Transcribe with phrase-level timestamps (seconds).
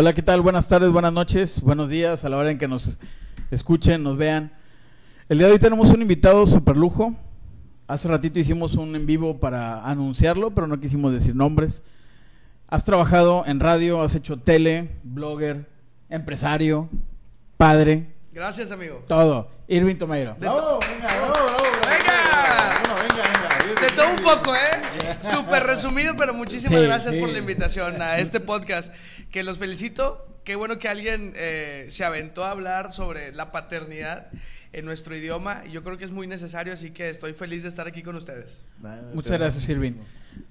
[0.00, 0.40] Hola, ¿qué tal?
[0.40, 2.96] Buenas tardes, buenas noches, buenos días a la hora en que nos
[3.50, 4.50] escuchen, nos vean.
[5.28, 7.14] El día de hoy tenemos un invitado super lujo.
[7.86, 11.82] Hace ratito hicimos un en vivo para anunciarlo, pero no quisimos decir nombres.
[12.66, 15.68] Has trabajado en radio, has hecho tele, blogger,
[16.08, 16.88] empresario,
[17.58, 19.04] padre, Gracias, amigo.
[19.06, 19.50] todo.
[19.68, 20.32] Irving Tomeiro.
[20.32, 21.89] De Bravo, venga, bravo, bravo, bravo.
[24.00, 25.16] Todo un poco, ¿eh?
[25.22, 27.20] Súper resumido, pero muchísimas Sí, gracias sí.
[27.20, 28.92] por la invitación a este podcast.
[29.30, 30.26] Que los felicito.
[30.44, 34.28] Qué bueno que alguien eh, se aventó a hablar sobre la paternidad
[34.72, 35.64] en nuestro idioma.
[35.66, 38.62] Yo creo que es muy necesario, así que estoy feliz de estar aquí con ustedes.
[39.12, 39.94] Muchas gracias, Irving.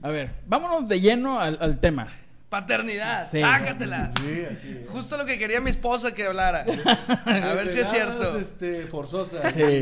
[0.01, 2.07] A ver, vámonos de lleno al, al tema.
[2.49, 3.39] Paternidad, Sí.
[3.41, 4.11] sácatela.
[4.21, 4.89] Sí, así es.
[4.89, 6.65] Justo lo que quería mi esposa que hablara.
[7.25, 8.37] A ver si es cierto.
[8.37, 9.51] Este, forzosa.
[9.53, 9.81] Sí.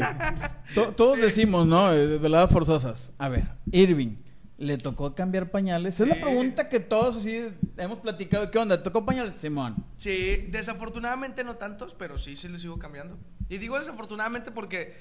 [0.75, 1.93] To- todos decimos, ¿no?
[1.93, 3.13] Eh, Veladas forzosas.
[3.17, 4.17] A ver, Irving,
[4.57, 5.97] ¿le tocó cambiar pañales?
[6.01, 8.51] Es la pregunta que todos así hemos platicado.
[8.51, 8.83] ¿Qué onda?
[8.83, 9.35] ¿Tocó pañales?
[9.35, 9.75] Simón.
[9.95, 13.17] Sí, desafortunadamente no tantos, pero sí, sí les sigo cambiando.
[13.47, 14.93] Y digo desafortunadamente porque,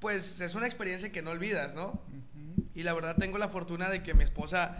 [0.00, 2.02] pues, es una experiencia que no olvidas, ¿no?
[2.74, 4.76] Y la verdad tengo la fortuna de que mi esposa,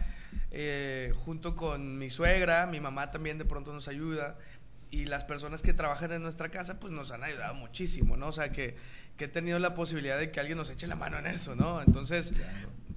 [0.51, 4.37] eh, junto con mi suegra, mi mamá también de pronto nos ayuda.
[4.91, 8.27] Y las personas que trabajan en nuestra casa, pues nos han ayudado muchísimo, ¿no?
[8.29, 8.77] O sea, que,
[9.17, 11.81] que he tenido la posibilidad de que alguien nos eche la mano en eso, ¿no?
[11.81, 12.35] Entonces,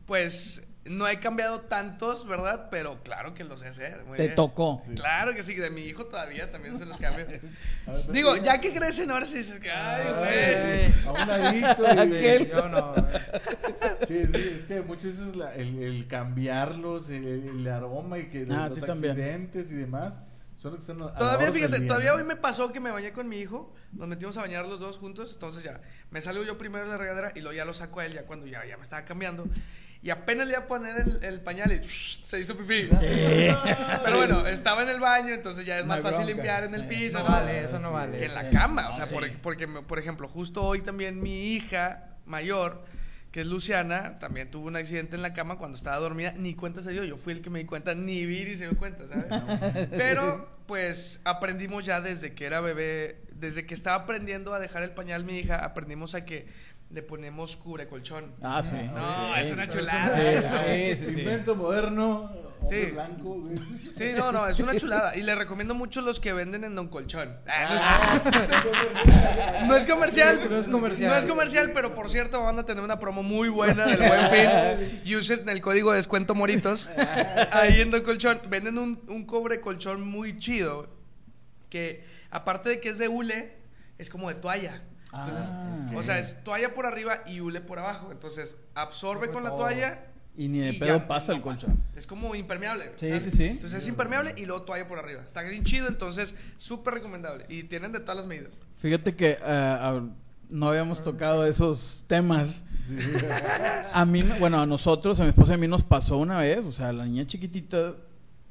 [0.06, 2.68] pues, no he cambiado tantos, ¿verdad?
[2.70, 4.04] Pero claro que lo sé hacer.
[4.06, 4.36] muy Te bien.
[4.36, 4.84] tocó.
[4.94, 7.26] Claro que sí, de mi hijo todavía también se los cambio.
[7.28, 7.42] Ver,
[8.12, 10.56] Digo, ya que crecen ahora sí dices que, ay, güey.
[10.56, 11.84] Ay, A un ladito.
[11.96, 12.50] y- Aquel.
[12.50, 12.94] Yo no.
[14.08, 18.46] Sí, sí, es que muchas veces la- el, el cambiarlos, el, el aroma y que
[18.52, 19.12] Ah, los ti también.
[19.12, 20.22] accidentes y demás
[20.56, 22.18] son los que están Todavía, fíjate, día, todavía ¿no?
[22.18, 24.98] hoy me pasó que me bañé con mi hijo, nos metimos a bañar los dos
[24.98, 28.00] juntos, entonces ya, me salgo yo primero de la regadera y luego ya lo saco
[28.00, 29.46] a él, ya cuando ya, ya me estaba cambiando.
[30.02, 31.82] Y apenas le iba a poner el, el pañal y
[32.24, 32.88] se hizo pipí.
[34.04, 36.34] Pero bueno, estaba en el baño, entonces ya es más hay fácil bronca.
[36.34, 37.20] limpiar en el piso.
[37.20, 37.32] No ¿no?
[37.32, 38.20] vale, eso no vale.
[38.20, 39.14] que en la cama, o sea, Sí.
[39.14, 42.86] por- porque, me- por ejemplo, justo hoy también mi hija mayor,
[43.36, 46.82] que es Luciana, también tuvo un accidente en la cama cuando estaba dormida, ni cuenta
[46.82, 49.90] se dio, yo fui el que me di cuenta, ni Viri se dio cuenta, ¿sabes?
[49.92, 54.92] Pero, pues, aprendimos ya desde que era bebé, desde que estaba aprendiendo a dejar el
[54.92, 56.48] pañal mi hija, aprendimos a que
[56.90, 58.32] le ponemos cubre colchón.
[58.42, 58.78] Ah, sí.
[58.94, 60.56] No, es una chulada es eso.
[60.66, 61.20] Sí, sí, sí.
[61.20, 62.32] Invento moderno,
[62.70, 62.92] Sí.
[62.92, 63.58] blanco, güey.
[63.96, 65.16] Sí, no, no, es una chulada.
[65.16, 67.38] Y le recomiendo mucho los que venden en Don Colchón.
[67.48, 68.36] Ah, no,
[69.62, 70.48] es, no es comercial.
[70.50, 71.12] No es comercial.
[71.12, 74.30] No es comercial, pero por cierto, van a tener una promo muy buena del buen
[74.32, 75.02] fin.
[75.06, 76.90] Y usen el código de descuento Moritos.
[77.52, 78.42] Ahí en Don Colchón.
[78.50, 80.90] Venden un, un cobre colchón muy chido.
[81.70, 83.58] Que aparte de que es de hule,
[83.98, 84.82] es como de toalla.
[85.14, 85.92] Entonces, Ah.
[85.96, 88.12] o sea, es toalla por arriba y hule por abajo.
[88.12, 89.60] Entonces, absorbe con la todo.
[89.60, 90.08] toalla.
[90.38, 91.82] Y ni de y pedo ya, pasa no el colchón.
[91.96, 92.92] Es como impermeable.
[92.98, 93.24] Sí, ¿sabes?
[93.24, 93.44] sí, sí.
[93.46, 95.22] Entonces es impermeable y luego toalla por arriba.
[95.26, 97.46] Está bien chido, entonces súper recomendable.
[97.50, 98.54] Y tienen de todas las medidas.
[98.78, 100.02] Fíjate que ah,
[100.50, 102.66] no habíamos tocado esos temas.
[103.94, 106.38] A mí, me- bueno, a nosotros, a mi esposa y a mí nos pasó una
[106.40, 107.96] vez, o sea, la niña chiquitita,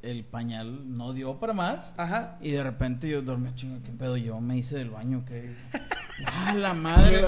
[0.05, 1.95] el pañal no dio para más.
[1.97, 2.37] Ajá.
[2.41, 4.17] Y de repente yo dormí, chingo, ¿qué pedo?
[4.17, 5.55] Yo me hice del baño, ¿qué?
[6.27, 7.25] ¡Ah, la madre!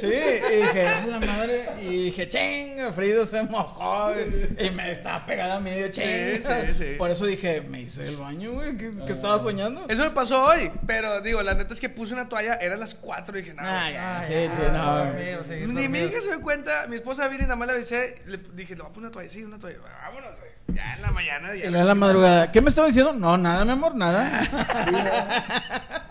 [0.00, 1.66] Sí, y dije, ¡ah, la madre!
[1.82, 4.10] Y dije, chinga, Frida se mojó.
[4.58, 6.66] Y me estaba pegada a mí, chinga.
[6.66, 6.84] sí, sí.
[6.98, 9.86] Por eso dije, me hice del baño, güey, ¿qué, qué estaba soñando?
[9.88, 12.94] Eso me pasó hoy, pero digo, la neta es que puse una toalla, eran las
[12.96, 13.62] 4 y dije, no.
[13.64, 15.72] Ah, ya, Ah, sí, ya, sí, no.
[15.72, 18.38] Ni mi hija se dio cuenta, mi esposa vino y nada más le avisé, le
[18.38, 20.53] dije, le voy a poner una toalla, sí, una toalla, vámonos, güey.
[20.68, 21.66] Ya en la mañana, ya.
[21.66, 23.12] En la madrugada, ¿qué me estaba diciendo?
[23.12, 24.42] No, nada, mi amor, nada.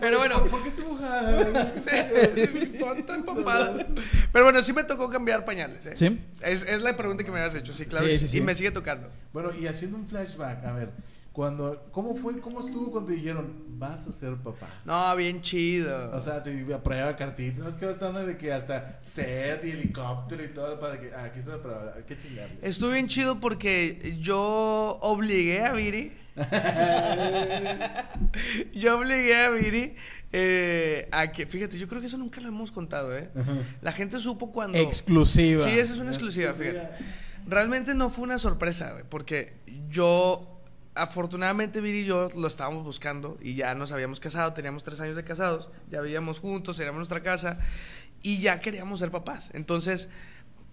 [0.00, 1.72] Pero bueno, ¿Por qué estoy mojada?
[1.74, 3.78] sí, tonto empapado.
[4.32, 5.96] Pero bueno, sí me tocó cambiar pañales, ¿eh?
[5.96, 6.20] ¿Sí?
[6.42, 8.06] Es, es la pregunta que me habías hecho, sí, claro.
[8.06, 8.38] Sí, sí, sí.
[8.38, 9.10] Y me sigue tocando.
[9.32, 10.90] Bueno, y haciendo un flashback, a ver,
[11.34, 14.68] cuando, ¿cómo fue, cómo estuvo cuando te dijeron, vas a ser papá?
[14.84, 16.12] No, bien chido.
[16.12, 19.64] O sea, te iba a prueba cartita, no es que ahorita de que hasta set
[19.64, 22.56] y helicóptero y todo para que, ah, aquí está la prueba, hay que chingarle.
[22.62, 26.12] Estuvo bien chido porque yo obligué a Viri.
[28.72, 29.96] yo obligué a Viri
[30.30, 33.28] eh, a que, fíjate, yo creo que eso nunca lo hemos contado, ¿eh?
[33.82, 34.78] La gente supo cuando...
[34.78, 35.64] Exclusiva.
[35.64, 36.90] Sí, esa es una exclusiva, fíjate.
[37.44, 39.54] Realmente no fue una sorpresa, güey, porque
[39.88, 40.53] yo,
[40.94, 45.16] afortunadamente Viri y yo lo estábamos buscando y ya nos habíamos casado, teníamos tres años
[45.16, 47.58] de casados, ya vivíamos juntos, teníamos nuestra casa
[48.22, 49.50] y ya queríamos ser papás.
[49.54, 50.08] Entonces,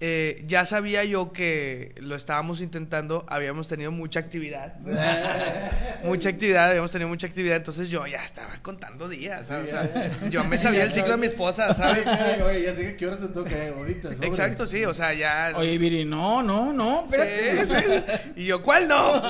[0.03, 4.73] eh, ya sabía yo que lo estábamos intentando, habíamos tenido mucha actividad.
[6.03, 9.45] mucha actividad, habíamos tenido mucha actividad, entonces yo ya estaba contando días.
[9.45, 9.67] ¿sabes?
[9.67, 12.03] O sea, yo me sabía el ciclo de mi esposa, ¿sabes?
[12.07, 14.15] Oye, oye, ya sé que qué hora te toca eh, ahorita.
[14.15, 14.27] sobres.
[14.27, 15.53] Exacto, sí, o sea, ya...
[15.55, 17.63] Oye, Viri, no, no, no, espérate.
[17.67, 18.31] Sí, sí.
[18.37, 19.21] Y yo, ¿cuál no?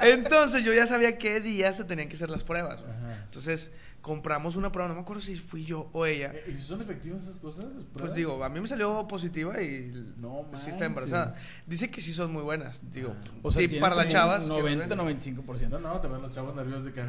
[0.00, 2.82] Entonces yo ya sabía qué días se tenían que hacer las pruebas.
[2.82, 3.24] Ajá.
[3.24, 3.72] Entonces
[4.08, 6.32] compramos una prueba, no me acuerdo si fui yo o ella.
[6.34, 7.66] Eh, ¿Y son efectivas esas cosas?
[7.66, 11.36] ¿Las Pues digo, a mí me salió positiva y No sí está embarazada.
[11.66, 13.14] Dice que sí son muy buenas, digo.
[13.42, 14.44] O sea, para las chavas.
[14.44, 15.20] un que 90, nos ven.
[15.20, 15.68] 95%.
[15.68, 17.04] No, no, también los chavos nerviosos de sí,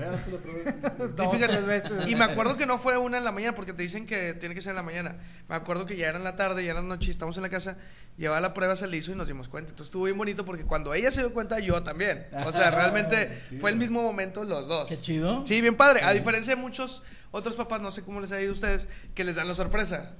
[2.06, 2.12] sí.
[2.12, 4.54] Y me acuerdo que no fue una en la mañana porque te dicen que tiene
[4.54, 5.16] que ser en la mañana.
[5.48, 7.50] Me acuerdo que ya era en la tarde, ya era la noche, estamos en la
[7.50, 7.78] casa,
[8.18, 9.72] llevaba la prueba, se le hizo y nos dimos cuenta.
[9.72, 12.28] Entonces estuvo bien bonito porque cuando ella se dio cuenta, yo también.
[12.46, 14.90] O sea, realmente fue el mismo momento los dos.
[14.90, 15.48] Qué chido.
[15.48, 16.02] Sí, bien padre.
[16.04, 16.89] A diferencia de muchos
[17.32, 20.16] otros papás, no sé cómo les ha ido a ustedes, que les dan la sorpresa.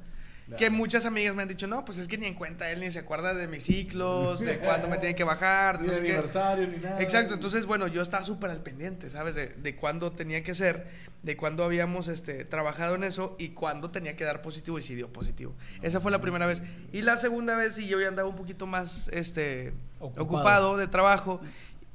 [0.46, 0.58] Claro.
[0.58, 2.90] Que muchas amigas me han dicho, no, pues es que ni en cuenta él ni
[2.90, 5.98] se acuerda de mis ciclos, de cuándo me tiene que bajar, de Ni no de
[6.00, 6.10] sé qué.
[6.14, 7.00] aniversario, ni nada.
[7.02, 9.36] Exacto, entonces, bueno, yo estaba súper al pendiente, ¿sabes?
[9.36, 10.88] De, de cuándo tenía que ser,
[11.22, 14.96] de cuándo habíamos este, trabajado en eso y cuándo tenía que dar positivo y si
[14.96, 15.54] dio positivo.
[15.84, 16.64] Esa fue la primera vez.
[16.92, 20.24] Y la segunda vez, sí, yo ya andaba un poquito más este, Ocupado.
[20.24, 20.78] ocupado.
[20.78, 21.42] de trabajo.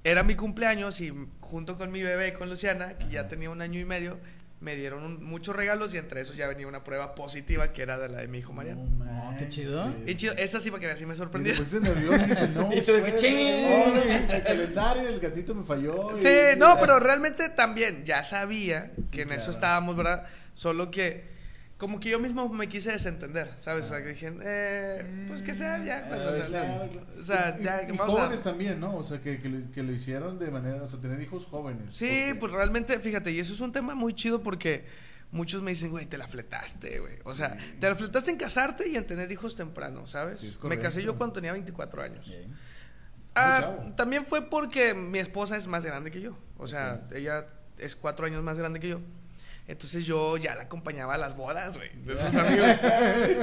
[0.05, 3.81] Era mi cumpleaños y junto con mi bebé, con Luciana, que ya tenía un año
[3.81, 4.19] y medio,
[4.65, 7.99] me dieron un- muchos regalos y entre esos ya venía una prueba positiva que era
[7.99, 8.83] de la de mi hijo Mariano.
[8.97, 9.95] No, qué chido.
[10.07, 11.55] Y chido, esa sí, porque así me Y sorprendió.
[11.55, 12.17] pusiste nervioso
[12.55, 12.73] no.
[12.73, 14.31] Y tú de que, ser.
[14.31, 16.17] el calendario, el gatito me falló.
[16.19, 20.25] y- Sí, no, pero realmente también ya sabía Sí, que en eso estábamos, ¿verdad?
[20.55, 21.34] Solo que
[21.77, 23.87] como que yo mismo me quise desentender, ¿sabes?
[23.87, 27.07] O sea, que dije, eh, pues que sea ya, pues, Ah, o sea, claro.
[27.21, 28.97] o sea, ya, y, y vamos a- jóvenes también, ¿no?
[28.97, 31.95] O sea, que, que, lo, que lo hicieron de manera, o sea, tener hijos jóvenes.
[31.95, 34.85] Sí, porque- pues realmente, fíjate, y eso es un tema muy chido porque
[35.33, 37.19] muchos me dicen, güey, te la fletaste, güey.
[37.25, 40.39] O sea, te la fletaste en casarte y en tener hijos temprano, ¿sabes?
[40.39, 42.25] Sí, es me casé yo cuando tenía 24 años.
[42.27, 42.37] Sí.
[43.35, 46.39] Ah, también fue porque mi esposa es más grande que yo.
[46.57, 47.47] O sea, ella
[47.79, 49.01] es cuatro años más grande que yo.
[49.67, 51.89] Entonces yo ya la acompañaba a las bodas, güey.
[52.05, 52.67] De sus amigos.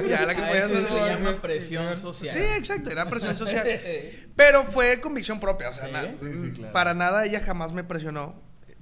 [0.08, 2.38] ya la A acompañaba a eso sus se llama presión social.
[2.38, 3.66] Sí, exacto, era presión social.
[4.36, 6.74] Pero fue convicción propia, o sea, Sí, na- sí, sí, claro.
[6.74, 8.36] para nada ella jamás me presionó.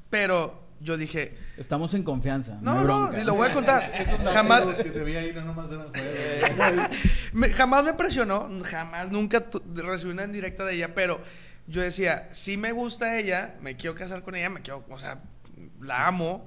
[0.10, 2.58] Pero yo dije, Estamos en confianza.
[2.62, 3.20] no, no, bronca.
[3.22, 3.90] y lo voy a contar.
[4.34, 6.90] Jamás, los que te vi ahí no nomás eran juegos.
[7.32, 9.46] me, jamás me presionó, jamás, nunca
[9.76, 11.22] recibí una indirecta de ella, pero
[11.68, 15.20] yo decía, si me gusta ella, me quiero casar con ella, me quiero, o sea,
[15.82, 16.46] la amo,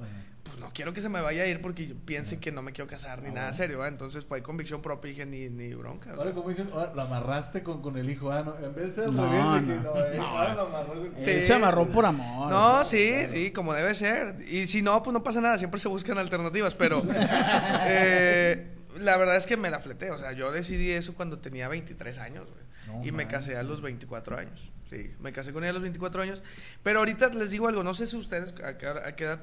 [0.53, 2.73] pues no quiero que se me vaya a ir porque yo piense que no me
[2.73, 3.57] quiero casar ni Ah, nada bueno.
[3.57, 3.89] serio, ¿va?
[3.89, 6.11] entonces fue convicción propia y dije, ni, ni bronca.
[6.13, 8.31] Ahora, como dicen, ahora lo amarraste con, con el hijo.
[8.31, 9.95] Ah, no, en vez de ser No, revés, de que no.
[9.95, 11.31] no, eh, ahora lo amarró con Sí.
[11.31, 12.51] Él se amarró por amor.
[12.51, 14.37] No, sí, sí, como debe ser.
[14.47, 17.03] Y si no, pues no pasa nada, siempre se buscan alternativas, pero
[17.87, 18.67] eh,
[18.99, 22.19] la verdad es que me la fleté, o sea, yo decidí eso cuando tenía 23
[22.19, 23.07] años, güey.
[23.09, 24.71] Y me casé a los 24 años.
[24.91, 26.43] Sí, me casé con ella a los 24 años.
[26.83, 29.43] Pero ahorita les digo algo, no sé si ustedes a qué, a qué edad,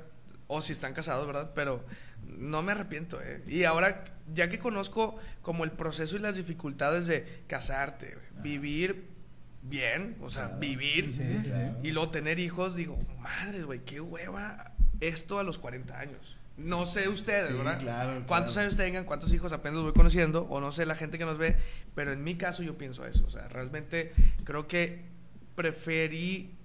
[0.52, 1.52] o si están casados, ¿verdad?
[1.56, 1.86] Pero
[2.28, 3.42] no me arrepiento, ¿eh?
[3.48, 4.04] Y ahora,
[4.34, 9.08] ya que conozco como el proceso y las dificultades de casarte, güey, vivir
[9.62, 10.60] bien, o sea, Claro.
[10.60, 11.52] vivir, Sí, sí.
[11.84, 16.36] y luego tener hijos, digo, madre, güey, qué hueva esto a los 40 años.
[16.58, 17.80] No sé ustedes, Sí, ¿verdad?
[17.80, 21.18] claro, Cuántos años tengan, cuántos hijos apenas los voy conociendo, o no sé la gente
[21.18, 21.56] que nos ve,
[21.96, 23.24] pero en mi caso yo pienso eso.
[23.26, 24.12] O sea, realmente
[24.44, 25.06] creo que
[25.56, 26.56] preferí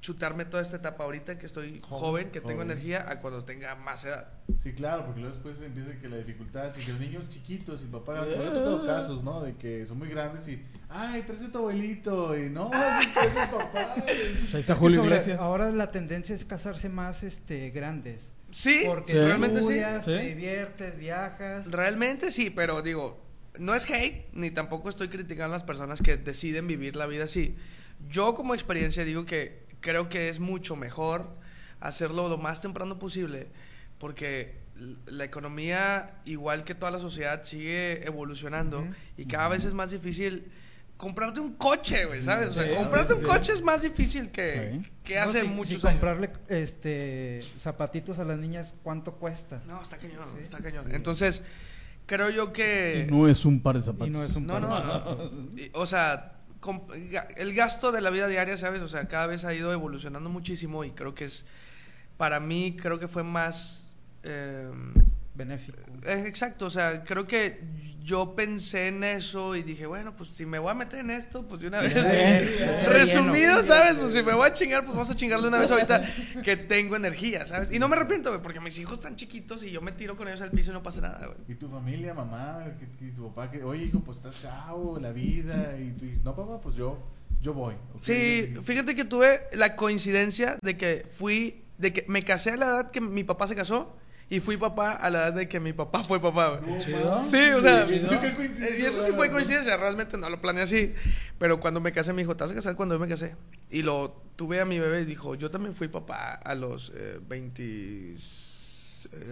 [0.00, 2.70] chutarme toda esta etapa ahorita que estoy joven, Joven, que tengo joven.
[2.70, 4.28] energía, a cuando tenga más edad.
[4.56, 7.86] Sí, claro, porque luego después empieza que la dificultad, y que los niños chiquitos y
[7.86, 9.42] papá yo he tocado casos, ¿no?
[9.42, 13.14] De que son muy grandes y, ay, traes a tu abuelito, y no, es es
[13.50, 13.94] tu papá.
[13.96, 15.40] Pues ahí está Es Julio Iglesias.
[15.40, 18.32] Ahora la tendencia es casarse más este grandes.
[18.50, 19.18] Sí, Porque Sí.
[19.18, 19.60] realmente sí.
[19.60, 20.10] estudias, Sí.
[20.12, 21.70] te diviertes, viajas.
[21.70, 23.22] Realmente sí, pero digo,
[23.58, 27.24] no es hate, ni tampoco estoy criticando a las personas que deciden vivir la vida
[27.24, 27.54] así.
[28.08, 31.28] Yo como experiencia digo que creo que es mucho mejor
[31.80, 33.48] hacerlo lo más temprano posible,
[33.98, 34.58] porque
[35.06, 40.50] la economía, igual que toda la sociedad, sigue evolucionando y cada vez es más difícil
[40.96, 42.50] comprarte un coche, güey, ¿sabes?
[42.50, 43.26] O sea, Sí, comprarte sí, un sí.
[43.26, 44.90] coche es más difícil que, Sí.
[45.04, 46.00] que No, hace si- muchos si años.
[46.00, 49.62] comprarle este zapatitos a las niñas, ¿cuánto cuesta?
[49.66, 50.42] No, está cañón, Sí.
[50.42, 50.94] está cañón.
[50.94, 51.42] Entonces,
[52.06, 53.06] creo yo que...
[53.08, 54.08] Y no es un par de zapatos.
[54.08, 54.62] Y no es un No, par.
[54.62, 55.30] no, no.
[55.56, 56.39] Y, O sea,
[57.36, 58.82] el gasto de la vida diaria, ¿sabes?
[58.82, 61.44] O sea, cada vez ha ido evolucionando muchísimo y creo que es,
[62.16, 63.94] para mí, creo que fue más...
[64.22, 64.70] eh,
[65.40, 65.78] Benéfico.
[66.04, 67.60] eh, exacto, o sea, creo que
[68.02, 71.46] yo pensé en eso y dije, bueno, pues si me voy a meter en esto,
[71.46, 71.94] pues de una vez.
[72.86, 73.98] Resumido, ¿sabes?
[73.98, 76.02] Pues si me voy a chingar, pues vamos a chingarle una vez ahorita
[76.42, 77.70] que tengo energía, ¿sabes?
[77.70, 80.28] Y no me arrepiento, güey, porque mis hijos están chiquitos y yo me tiro con
[80.28, 81.38] ellos al piso y no pasa nada, güey.
[81.48, 85.76] Y tu familia, mamá, que tu papá, que, oye, hijo, pues estás chao, la vida,
[85.78, 86.98] y tú dices, no, papá, pues yo,
[87.40, 87.74] yo voy.
[87.94, 88.02] ¿ok?
[88.02, 92.66] Sí, fíjate que tuve la coincidencia de que fui, de que me casé a la
[92.66, 93.96] edad que mi papá se casó
[94.32, 96.78] Y fui papá a la edad de que mi papá fue papá, güey.
[96.78, 97.24] chido.
[97.24, 100.94] Sí, o sea, qué coincidencia y eso sí fue coincidencia, realmente no lo planeé así.
[101.36, 103.34] Pero cuando me casé me dijo, ¿te vas a casar cuando yo me casé?
[103.70, 107.18] Y lo tuve a mi bebé y dijo, yo también fui papá a los eh,
[107.20, 108.14] 20 eh,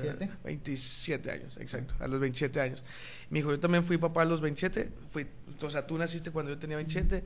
[0.00, 0.30] ¿Siete?
[0.44, 2.82] 27 años, exacto, a los 27 años.
[3.30, 5.26] Me dijo, yo también fui papá a los 27, fui,
[5.60, 7.24] o sea, tú naciste cuando yo tenía 27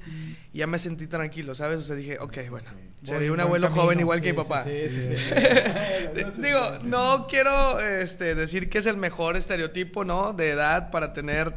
[0.52, 1.80] y ya me sentí tranquilo, ¿sabes?
[1.80, 2.70] O sea, dije, ok, bueno,
[3.02, 3.82] seré un abuelo camino.
[3.82, 4.64] joven igual que mi papá.
[4.64, 5.14] Sí, sí, sí.
[6.42, 10.32] Digo, no quiero este, decir que es el mejor estereotipo, ¿no?
[10.32, 11.54] De edad para tener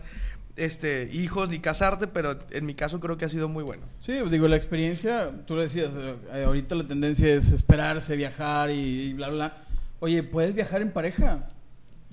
[0.58, 3.84] este, hijos ni casarte, pero en mi caso creo que ha sido muy bueno.
[4.02, 8.74] Sí, digo, la experiencia, tú decías, eh, ahorita la tendencia es esperarse, viajar y,
[9.10, 9.65] y bla, bla.
[10.06, 11.48] Oye, ¿puedes viajar en pareja?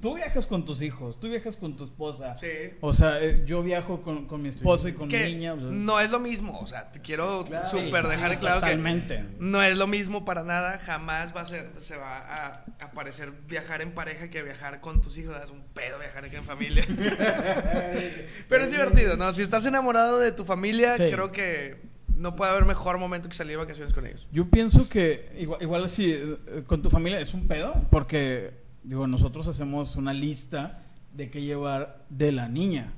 [0.00, 2.38] Tú viajas con tus hijos, tú viajas con tu esposa.
[2.38, 2.46] Sí.
[2.80, 5.52] O sea, eh, yo viajo con, con mi esposa y con mi niña.
[5.52, 7.68] o sea, no es lo mismo, o sea, te quiero Claro.
[7.68, 9.16] súper sí, dejar claro totalmente.
[9.18, 12.90] que no es lo mismo para nada, jamás va a ser, se va a, a
[12.92, 16.44] parecer viajar en pareja que viajar con tus hijos, es un pedo viajar aquí en
[16.44, 16.84] familia.
[18.48, 19.30] Pero es divertido, ¿no?
[19.32, 21.04] Si estás enamorado de tu familia, Sí.
[21.10, 24.26] creo que no puede haber mejor momento que salir de vacaciones con ellos.
[24.32, 29.06] Yo pienso que igual, igual así, eh, con tu familia es un pedo, porque, digo,
[29.06, 30.82] nosotros hacemos una lista
[31.14, 32.92] de qué llevar de la niña.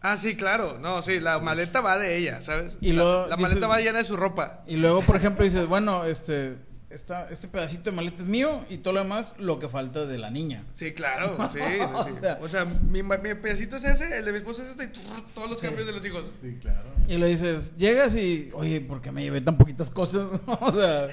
[0.00, 0.78] Ah, sí, claro.
[0.78, 2.76] No, sí, la maleta va de ella, ¿sabes?
[2.80, 4.62] Y la, luego la dices- maleta va llena de su ropa.
[4.66, 6.56] Y luego, por ejemplo, dices, bueno, este,
[6.88, 10.18] esta, este pedacito de maleta es mío y todo lo demás lo que falta de
[10.18, 10.64] la niña.
[10.74, 11.58] Sí, claro, sí.
[11.60, 11.80] sí.
[11.82, 14.70] O sea- o sea, mi, ma- mi pedacito es ese, el de mi esposa es
[14.70, 14.90] este y
[15.34, 16.32] todos los cambios de los hijos.
[16.40, 16.88] Sí, claro.
[17.08, 20.28] Y le dices, llegas y, oye, ¿por qué me llevé tan poquitas cosas?
[20.46, 21.08] o sea,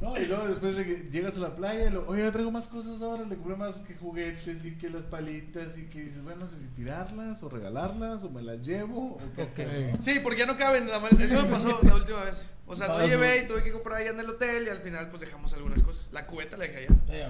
[0.00, 2.66] No, y luego después de que llegas a la playa, y lo, oye, traigo más
[2.66, 6.40] cosas ahora, le compré más que juguetes y que las palitas y que dices, bueno,
[6.40, 9.92] no sé si tirarlas o regalarlas o me las llevo o qué hacer.
[10.02, 11.24] Sí, porque ya no caben en la maleta.
[11.24, 12.36] Eso me pasó la última vez.
[12.66, 15.08] O sea, no llevé y tuve que comprar allá en el hotel y al final
[15.08, 16.06] pues dejamos algunas cosas.
[16.12, 17.28] La cubeta la dejé allá.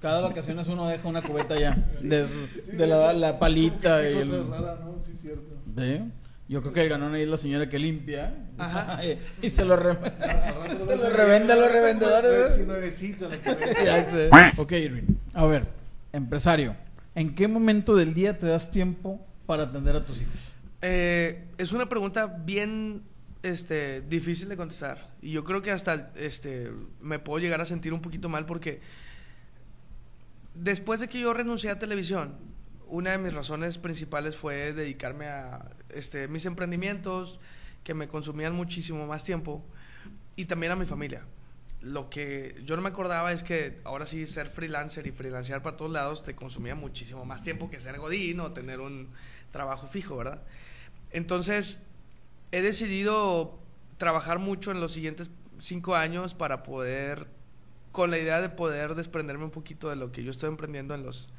[0.00, 1.70] cada vacaciones uno deja una cubeta ya
[2.02, 2.26] de,
[2.64, 4.48] Sí, de la, la palita y el...
[4.50, 5.00] rara, ¿no?
[5.04, 5.42] Sí, cierto.
[6.48, 8.98] Yo creo que el ganón ahí es la señora que limpia Ajá.
[9.42, 9.94] y se lo, re-
[10.86, 12.94] se lo revende a los Es revendedores.
[14.12, 14.30] sé.
[14.58, 15.14] Ok, Irving.
[15.32, 15.66] A ver,
[16.12, 16.76] empresario,
[17.14, 20.34] ¿en qué momento del día te das tiempo para atender a tus hijos?
[20.82, 23.02] Eh, es una pregunta bien
[23.42, 25.10] este, difícil de contestar.
[25.20, 26.70] Y yo creo que hasta este,
[27.00, 28.80] me puedo llegar a sentir un poquito mal porque
[30.54, 32.36] después de que yo renuncié a televisión,
[32.86, 37.40] una de mis razones principales fue dedicarme a este, mis emprendimientos
[37.84, 39.64] que me consumían muchísimo más tiempo
[40.36, 41.22] y también a mi familia.
[41.80, 45.76] Lo que yo no me acordaba es que ahora sí ser freelancer y freelancear para
[45.76, 49.08] todos lados te consumía muchísimo más tiempo que ser godín o tener un
[49.50, 50.42] trabajo fijo, ¿verdad?
[51.10, 51.80] Entonces,
[52.52, 53.58] he decidido
[53.96, 57.26] trabajar mucho en los siguientes cinco años para poder,
[57.90, 61.02] con la idea de poder desprenderme un poquito de lo que yo estoy emprendiendo en
[61.02, 61.30] los,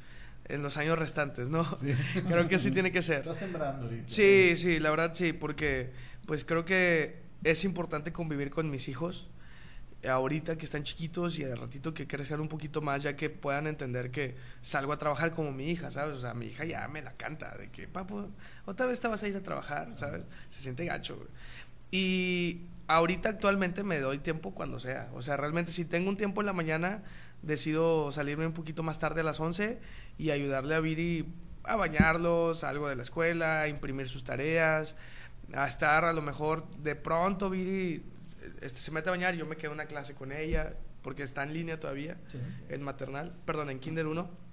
[0.46, 1.66] en los años restantes, ¿no?
[2.28, 3.20] Creo que así tiene que ser.
[3.20, 4.04] Estás sembrando ahorita.
[4.06, 5.92] Sí, sí, la verdad sí, porque
[6.26, 9.28] pues creo que es importante convivir con mis hijos
[10.08, 13.66] ahorita que están chiquitos y al ratito que crezcan un poquito más ya que puedan
[13.66, 16.14] entender que salgo a trabajar como mi hija, ¿sabes?
[16.14, 18.28] O sea, mi hija ya me la canta de que, papu,
[18.66, 20.22] otra vez te vas a ir a trabajar, ¿sabes?
[20.50, 21.18] Se siente gacho.
[21.90, 25.10] Y ahorita actualmente me doy tiempo cuando sea.
[25.14, 27.02] O sea, realmente si tengo un tiempo en la mañana,
[27.42, 29.78] decido salirme un poquito más tarde a las 11
[30.18, 31.26] y ayudarle a Viri
[31.64, 34.96] a bañarlos, algo de la escuela, a imprimir sus tareas,
[35.54, 38.02] a estar a lo mejor de pronto Viri
[38.64, 41.42] este, se mete a bañar yo me quedo en una clase con ella porque está
[41.42, 42.16] en línea todavía
[42.70, 44.44] en maternal, perdón, en kinder 1.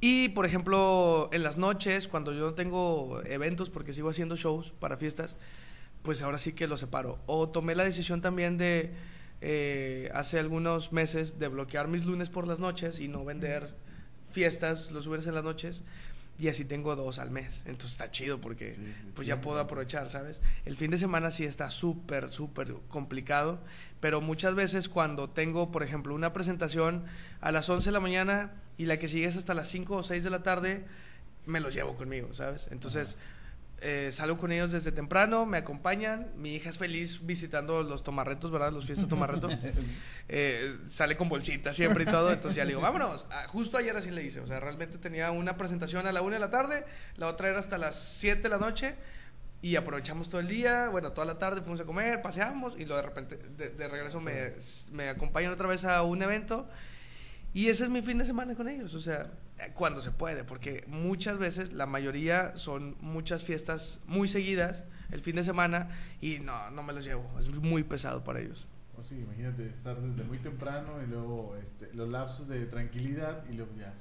[0.00, 4.72] Y por ejemplo, en las noches, cuando yo no tengo eventos porque sigo haciendo shows
[4.72, 5.36] para fiestas,
[6.02, 7.18] pues ahora sí que lo separo.
[7.26, 8.92] O tomé la decisión también de,
[9.40, 13.74] eh, hace algunos meses, de bloquear mis lunes por las noches y no vender
[14.30, 15.82] fiestas los lunes en las noches.
[16.38, 17.62] Y así tengo dos al mes.
[17.64, 20.40] Entonces está chido porque Sí, pues ya puedo aprovechar, ¿sabes?
[20.64, 23.58] El fin de semana sí está súper, súper complicado.
[24.00, 27.04] Pero muchas veces cuando tengo, por ejemplo, una presentación
[27.40, 30.02] a las 11 de la mañana y la que sigue es hasta las 5 o
[30.02, 30.84] 6 de la tarde,
[31.46, 32.68] me los llevo conmigo, ¿sabes?
[32.70, 33.16] Entonces
[33.80, 38.50] eh, salgo con ellos desde temprano, me acompañan, mi hija es feliz visitando los tomarretos,
[38.50, 38.72] ¿verdad?
[38.72, 39.48] Los fiestas tomarreto.
[40.30, 43.24] Eh, sale con bolsita siempre y todo, entonces ya le digo, vámonos.
[43.30, 46.34] Ah, justo ayer así le hice, o sea, realmente tenía una presentación a la una
[46.34, 46.84] de la tarde,
[47.16, 48.94] la otra era hasta las 7 de la noche
[49.62, 52.96] y aprovechamos todo el día, bueno, toda la tarde fuimos a comer, paseamos y luego
[52.96, 54.50] de repente de, de regreso me,
[54.92, 56.68] me acompañan otra vez a un evento
[57.58, 60.44] y ese es mi fin de semana con ellos, o sea, eh, cuando se puede,
[60.44, 65.88] porque muchas veces, la mayoría son muchas fiestas muy seguidas el fin de semana
[66.20, 68.68] y no, no me los llevo, es muy pesado para ellos.
[68.96, 73.54] O sí, imagínate estar desde muy temprano y luego este, los lapsos de tranquilidad y
[73.54, 73.92] luego ya.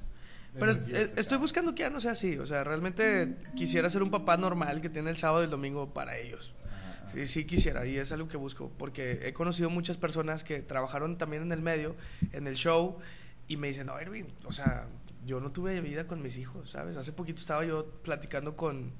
[0.53, 2.37] Pero energía eh, estoy buscando que ya no sea así.
[2.37, 5.95] O sea, realmente quisiera ser un papá normal que tiene el sábado y el domingo
[5.95, 6.53] para ellos.
[6.63, 7.11] Ajá.
[7.11, 11.17] Sí, sí quisiera y es algo que busco porque he conocido muchas personas que trabajaron
[11.17, 11.95] también en el medio,
[12.33, 12.99] en el show
[13.47, 14.87] y me dicen, no, Irving, o sea,
[15.25, 16.97] yo no tuve vida con mis hijos, ¿sabes?
[16.97, 18.91] Hace poquito estaba yo platicando con,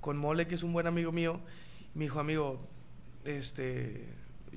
[0.00, 1.40] con Mole, que es un buen amigo mío,
[1.94, 2.66] y me dijo, amigo,
[3.24, 4.06] este,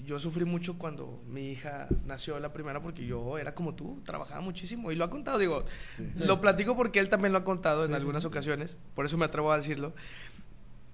[0.06, 4.42] yo sufrí mucho cuando mi hija nació la primera porque yo era como tú, trabajaba
[4.42, 5.66] muchísimo y lo ha contado, digo,
[5.98, 6.24] Sí.
[6.26, 8.28] lo platico porque él también lo ha contado en Sí, sí, algunas sí.
[8.28, 9.94] ocasiones, por eso me atrevo a decirlo.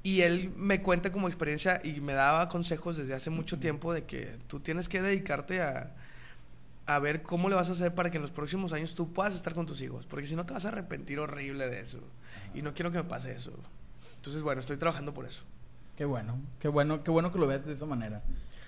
[0.04, 4.04] Y él me cuenta como experiencia y me daba consejos desde hace mucho tiempo de
[4.06, 5.96] que tú tienes que dedicarte a,
[6.88, 9.34] a ver cómo le vas a hacer para que en los próximos años tú puedas
[9.34, 12.00] estar con tus hijos, porque si no te vas a arrepentir horrible de eso.
[12.54, 13.52] Y no quiero que me pase eso.
[14.18, 15.44] Entonces, bueno, estoy trabajando por eso.
[15.96, 18.22] Qué bueno, qué bueno, qué bueno que lo veas de esa manera.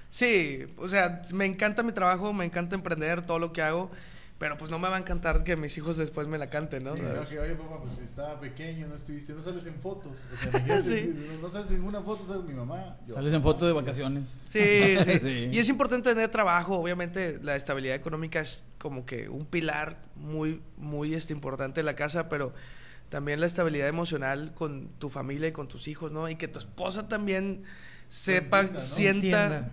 [0.10, 3.92] Sí, o sea, me encanta mi trabajo, me encanta emprender todo lo que hago,
[4.38, 6.92] pero pues no me va a encantar que mis hijos después me la canten, ¿no?
[6.96, 7.16] Sí, ¿Sabes?
[7.22, 10.12] no, que, oye, papá, pues estaba pequeño, no estuviste, no sales en fotos.
[10.34, 11.14] O sea, Sí.
[11.16, 12.98] no, no sales en ninguna foto, sale mi mamá.
[13.08, 13.16] yo.
[13.16, 14.30] Sales en foto de vacaciones.
[14.52, 15.50] Sí, sí, Sí.
[15.52, 16.78] Y es importante tener trabajo.
[16.78, 21.96] Obviamente, la estabilidad económica es como que un pilar muy, muy este, importante de la
[21.96, 22.54] casa, pero
[23.10, 26.30] también la estabilidad emocional con tu familia y con tus hijos, ¿no?
[26.30, 27.64] Y que tu esposa también
[28.10, 28.86] sepa, entienda, ¿no?
[28.86, 29.72] sienta, Entienda.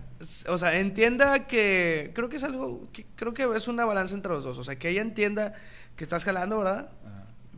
[0.49, 4.31] o sea, entienda que creo que es algo, que creo que es una balanza entre
[4.31, 5.53] los dos, o sea, que ella entienda
[5.95, 6.89] que estás jalando, ¿verdad?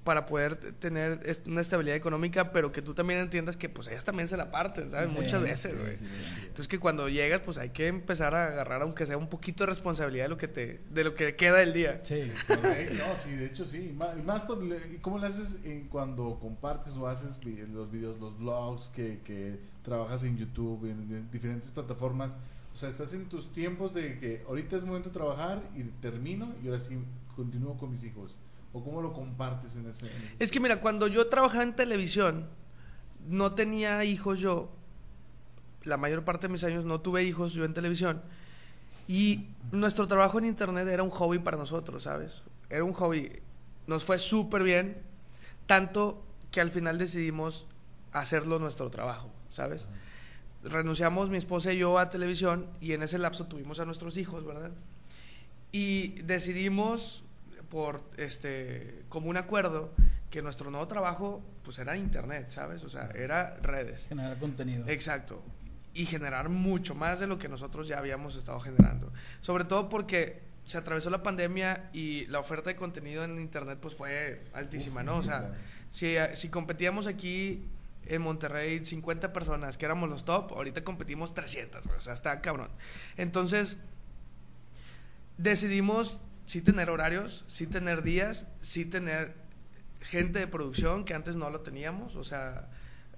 [0.07, 4.29] Para poder tener una estabilidad económica, pero que tú también entiendas que pues ellas también
[4.29, 5.09] se la parten, ¿sabes?
[5.11, 5.97] Sí, Muchas veces, güey.
[5.97, 6.21] sí, sí.
[6.43, 9.71] Entonces que cuando llegas, pues hay que empezar a agarrar, aunque sea un poquito de
[9.71, 11.99] responsabilidad de lo que te, de lo que queda del día.
[12.03, 12.31] Sí.
[12.47, 13.93] No, sí, de hecho sí.
[13.97, 17.41] Más le- ¿y ¿cómo lo haces en cuando compartes o haces
[17.73, 22.37] los videos, los blogs, que, que trabajas en YouTube, en, en diferentes plataformas?
[22.71, 26.55] O sea, estás en tus tiempos de que ahorita es momento de trabajar y termino
[26.63, 26.97] y ahora sí
[27.35, 28.37] continúo con mis hijos.
[28.77, 30.05] ¿O cómo lo compartes en ese?
[30.07, 32.47] en ese- Es que mira, cuando yo trabajaba en televisión,
[33.27, 34.69] no tenía hijos yo.
[35.83, 38.21] La mayor parte de mis años no tuve hijos yo en televisión.
[39.07, 42.43] Y nuestro trabajo en internet era un hobby para nosotros, ¿sabes?
[42.69, 43.31] Era un hobby.
[43.87, 44.97] Nos fue súper bien,
[45.65, 47.67] tanto que al final decidimos
[48.11, 49.87] hacerlo nuestro trabajo, ¿sabes?
[50.63, 54.45] Renunciamos mi esposa y yo a televisión y en ese lapso tuvimos a nuestros hijos,
[54.45, 54.71] ¿verdad?
[55.71, 57.23] Y decidimos
[57.69, 59.93] por este como un acuerdo
[60.29, 62.83] que nuestro nuevo trabajo pues era internet, ¿sabes?
[62.83, 64.05] O sea, era redes.
[64.07, 64.87] Generar contenido.
[64.87, 65.43] Exacto.
[65.93, 69.11] Y generar mucho más de lo que nosotros ya habíamos estado generando.
[69.41, 73.95] Sobre todo porque se atravesó la pandemia y la oferta de contenido en internet pues
[73.95, 75.17] fue altísima, ¿no?
[75.17, 75.55] O sea,
[75.89, 77.65] si, si competíamos aquí
[78.05, 82.41] en Monterrey 50 personas que éramos los top, ahorita competimos 300, güey, o sea, está
[82.41, 82.69] cabrón.
[83.15, 83.77] Entonces,
[85.37, 89.35] decidimos sí tener horarios, sí tener días, sí tener
[89.99, 92.69] gente de producción que antes no lo teníamos, o sea,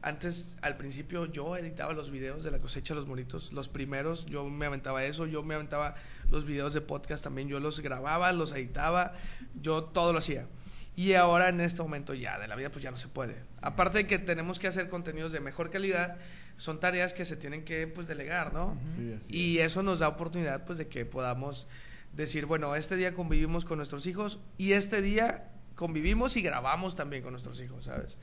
[0.02, 4.26] antes al principio yo editaba los videos de la cosecha de los monitos, los primeros,
[4.26, 5.94] yo me aventaba eso, yo me aventaba
[6.32, 9.14] los videos de podcast también, yo los grababa, los editaba,
[9.62, 10.48] yo todo lo hacía.
[10.96, 13.36] Y ahora en este momento ya de la vida pues ya no se puede.
[13.62, 16.18] Aparte de que tenemos que hacer contenidos de mejor calidad,
[16.58, 18.76] son tareas que se tienen que pues delegar, ¿no?
[18.98, 21.68] Sí, Y eso nos da oportunidad pues de que podamos
[22.14, 27.24] decir, bueno, este día convivimos con nuestros hijos y este día convivimos y grabamos también
[27.24, 28.18] con nuestros hijos, ¿sabes?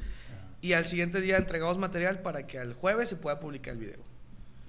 [0.61, 4.01] Y al siguiente día entregamos material para que al jueves se pueda publicar el video.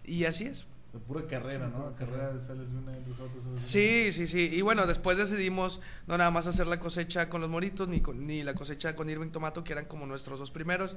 [0.04, 0.68] Y así es.
[0.94, 1.90] La pura carrera, ¿no?
[1.90, 3.44] La carrera de sales de una y dos otras.
[3.62, 4.50] de Sí, sí, sí.
[4.54, 8.26] Y bueno, después decidimos no nada más hacer la cosecha con los moritos, ni, con-
[8.26, 10.96] ni la cosecha con Irving Tomato, que eran como nuestros dos primeros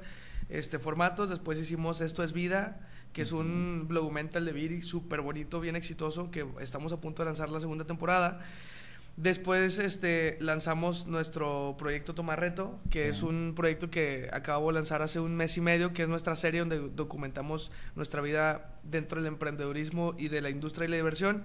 [0.49, 1.29] este, formatos.
[1.29, 2.79] Después hicimos Esto es Vida,
[3.13, 7.27] que es un blogumental de Viri súper bonito, bien exitoso, que estamos a punto de
[7.27, 8.41] lanzar la segunda temporada.
[9.17, 15.19] Después este, lanzamos nuestro proyecto Tomarreto, que es un proyecto que acabo de lanzar hace
[15.19, 20.15] un mes y medio, que es nuestra serie donde documentamos nuestra vida dentro del emprendedurismo
[20.17, 21.43] y de la industria y la diversión.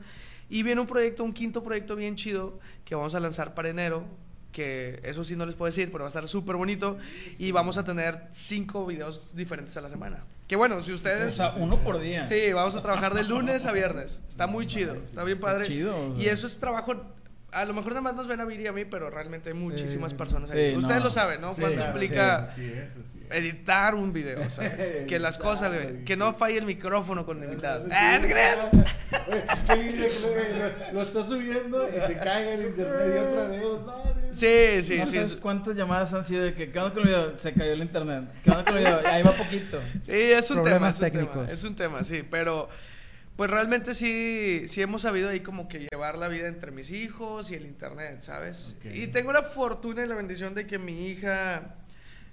[0.49, 4.05] Y viene un proyecto, un quinto proyecto bien chido, que vamos a lanzar para enero,
[4.53, 6.99] que eso sí no les puedo decir, pero va a estar súper bonito.
[7.37, 10.25] Y vamos a tener cinco videos diferentes a la semana.
[10.47, 11.35] Que bueno, si O ustedes...
[11.35, 12.27] sea, uno por día.
[12.29, 14.21] Sí, vamos a trabajar de lunes a viernes.
[14.29, 15.65] Está muy chido, está bien padre.
[15.65, 16.23] chido, o sea.
[16.25, 16.95] Y eso es trabajo.
[17.57, 19.55] A lo mejor nada más nos ven a Viri y a mí, pero realmente hay
[19.55, 20.19] muchísimas Sí.
[20.19, 20.73] personas ahí.
[20.73, 21.05] Sí, Ustedes no.
[21.05, 21.55] lo saben, ¿no?
[21.55, 23.15] Sí, Cuánto claro, implica es, es.
[23.31, 25.07] editar un video, ¿sabes?
[25.09, 27.81] que las cosas, Editar, que no falle el micrófono con el invitado.
[27.85, 28.19] Sí, ¡Ah,
[29.67, 30.11] que
[30.93, 33.63] lo, está subiendo y se cae el internet y otra vez.
[33.63, 34.05] No.
[34.33, 35.17] Sí, sí, no sí.
[35.17, 37.39] sabes cuántas llamadas han sido de que, ¿qué onda con el video?
[37.39, 38.25] Se cayó el internet.
[38.45, 39.01] ¿Qué onda con el video?
[39.07, 39.81] Ahí va poquito.
[40.03, 41.53] Sí, es un tema, Problemas es un tema, técnicos.
[41.53, 42.69] es un tema, sí, pero
[43.37, 47.51] Pues realmente sí, sí hemos sabido ahí como que llevar la vida entre mis hijos
[47.51, 48.77] y el internet, ¿sabes?
[48.95, 51.75] Y tengo la fortuna y la bendición de que mi hija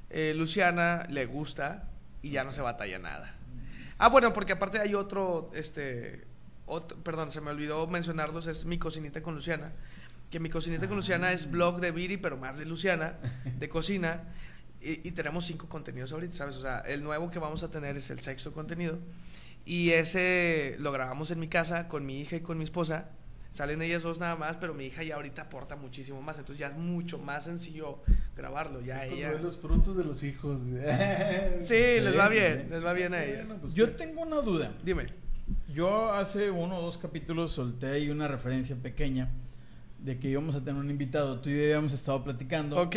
[0.10, 1.90] eh, Luciana le gusta
[2.22, 3.36] y ya no se batalla nada.
[3.98, 6.24] Ah, bueno, porque aparte hay otro, este,
[6.66, 9.74] otro- perdón, se me olvidó mencionarlos, es Mi Cocinita con Luciana.
[10.32, 13.16] Que Mi Cocinita con Luciana es blog de Viri, pero más de Luciana,
[13.60, 14.22] de cocina.
[14.82, 16.56] Y, y tenemos cinco contenidos ahorita, ¿sabes?
[16.58, 19.00] O sea, el nuevo que vamos a tener es el sexto contenido.
[19.66, 23.10] Y ese lo grabamos en mi casa con mi hija y con mi esposa.
[23.50, 26.40] Salen ellas dos nada más, pero mi hija ya ahorita aporta muchísimo más.
[26.40, 28.02] Entonces ya es mucho más sencillo
[28.36, 28.82] grabarlo.
[28.82, 29.32] Ya Es ella...
[29.34, 30.62] los frutos de los hijos.
[31.64, 33.44] Sí, les va bien, les va bien a ella.
[33.46, 33.92] Bueno, pues, Yo ¿qué?
[33.94, 34.74] tengo una duda.
[34.84, 35.06] Dime.
[35.72, 39.30] Yo hace uno o dos capítulos solté ahí una referencia pequeña
[40.00, 41.40] de que íbamos a tener un invitado.
[41.40, 42.82] Tú y yo habíamos estado platicando.
[42.82, 42.96] Ok.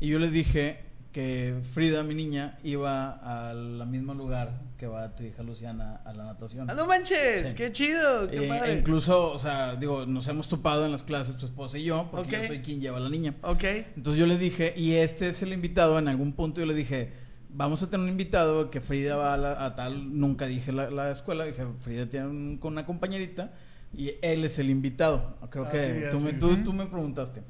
[0.00, 0.80] Y yo les dije
[1.20, 3.12] que Frida, mi niña, iba
[3.48, 6.68] al mismo lugar que va tu hija Luciana a la natación.
[6.68, 7.54] Ah, no manches, Sí.
[7.56, 8.74] qué chido, qué Eh, padre.
[8.74, 12.36] incluso, o sea, digo, nos hemos topado en las clases, tu esposa y yo, porque
[12.36, 12.42] Ok.
[12.42, 13.34] yo soy quien lleva a la niña.
[13.40, 13.64] Ok.
[13.96, 17.14] Entonces yo le dije, y este es el invitado, en algún punto yo le dije,
[17.48, 20.90] vamos a tener un invitado que Frida va a, la- a tal, nunca dije la,
[20.90, 23.54] la escuela, dije, Frida tiene un- con una compañerita
[23.96, 25.38] y él es el invitado.
[25.48, 27.42] Creo Ah, que sí, tú, me, tú, tú me preguntaste.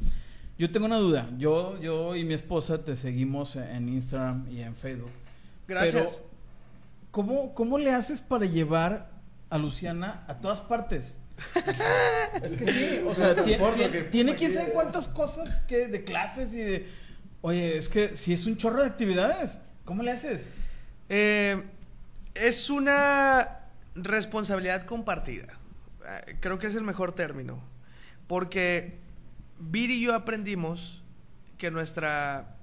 [0.59, 4.75] Yo tengo una duda, yo, yo y mi esposa te seguimos en Instagram y en
[4.75, 5.11] Facebook.
[5.69, 5.93] Gracias.
[6.17, 6.27] Pero,
[7.11, 9.11] ¿cómo, ¿cómo le haces para llevar
[9.51, 11.19] a Luciana a todas partes?
[12.43, 15.61] es que sí, o sea, tie- Transporte, tie- que- tiene quién que- sabe cuántas cosas
[15.63, 16.89] que de clases y de...
[17.43, 20.47] Oye, es que si es un chorro de actividades, ¿cómo le haces?
[21.11, 21.63] Eh,
[22.35, 23.61] es una
[23.95, 25.49] responsabilidad compartida.
[26.27, 27.61] Eh, Creo que es el mejor término.
[28.27, 28.99] Porque
[29.59, 31.03] Viri y yo aprendimos
[31.59, 32.57] que nuestra,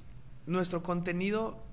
[0.45, 1.63] nuestro contenido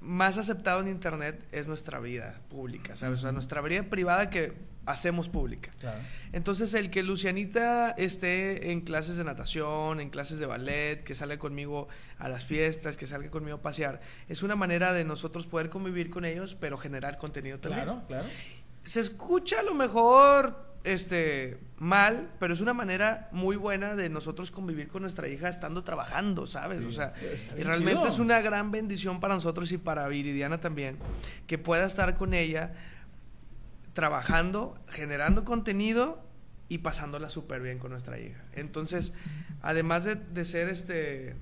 [0.00, 3.20] más aceptado en Internet es nuestra vida pública, ¿sabes?
[3.20, 4.54] O sea, nuestra vida privada que
[4.86, 5.72] hacemos pública.
[5.80, 6.00] Claro.
[6.32, 11.38] Entonces, el que Lucianita esté en clases de natación, en clases de ballet, que salga
[11.38, 11.88] conmigo
[12.18, 16.10] a las fiestas, que salga conmigo a pasear, es una manera de nosotros poder convivir
[16.10, 17.84] con ellos, pero generar contenido también.
[17.84, 18.26] Claro, claro.
[18.84, 24.50] Se escucha a lo mejor este mal, pero es una manera muy buena de nosotros
[24.50, 26.78] convivir con nuestra hija estando trabajando, ¿sabes?
[26.80, 28.12] Sí, o sea, sí, y realmente chido.
[28.12, 30.96] es una gran bendición para nosotros y para Viridiana también,
[31.46, 32.72] que pueda estar con ella
[33.92, 36.22] trabajando, generando contenido
[36.68, 38.44] y pasándola súper bien con nuestra hija.
[38.52, 39.12] Entonces,
[39.62, 41.36] además de, de ser este,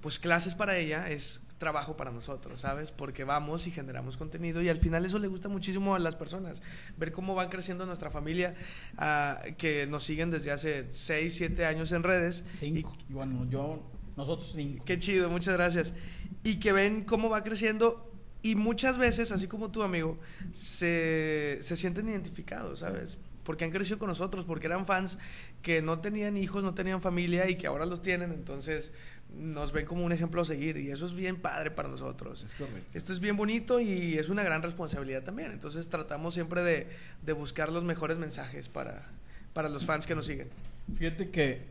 [0.00, 2.90] pues clases para ella, es trabajo para nosotros, ¿sabes?
[2.90, 6.60] Porque vamos y generamos contenido y al final eso le gusta muchísimo a las personas,
[6.96, 8.56] ver cómo va creciendo nuestra familia,
[8.96, 12.42] ah, que nos siguen desde hace 6, 7 años en redes.
[12.54, 12.96] Cinco.
[13.08, 13.82] Y, bueno, yo,
[14.16, 14.84] nosotros cinco.
[14.84, 15.94] Qué chido, muchas gracias.
[16.42, 18.10] Y que ven cómo va creciendo
[18.42, 20.18] y muchas veces, así como tú, amigo,
[20.52, 23.18] se, se sienten identificados, ¿sabes?
[23.44, 25.18] Porque han crecido con nosotros, porque eran fans
[25.60, 28.94] que no tenían hijos, no tenían familia y que ahora los tienen, entonces
[29.36, 32.44] nos ven como un ejemplo a seguir y eso es bien padre para nosotros.
[32.44, 32.90] Es correcto.
[32.92, 36.88] Esto es bien bonito y es una gran responsabilidad también, entonces tratamos siempre de,
[37.24, 39.06] de buscar los mejores mensajes para,
[39.52, 40.48] para los fans que nos siguen.
[40.94, 41.62] Fíjate que,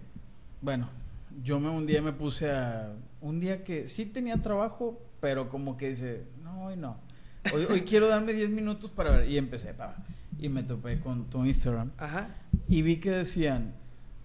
[0.62, 0.90] bueno,
[1.44, 2.94] yo me, un día me puse a...
[3.22, 6.98] Un día que sí tenía trabajo, pero como que dice, no, hoy no.
[7.54, 9.30] Hoy, hoy quiero darme 10 minutos para ver.
[9.30, 9.96] Y empecé, pa,
[10.40, 11.92] y me topé con tu Instagram.
[11.98, 12.30] Ajá.
[12.68, 13.74] Y vi que decían,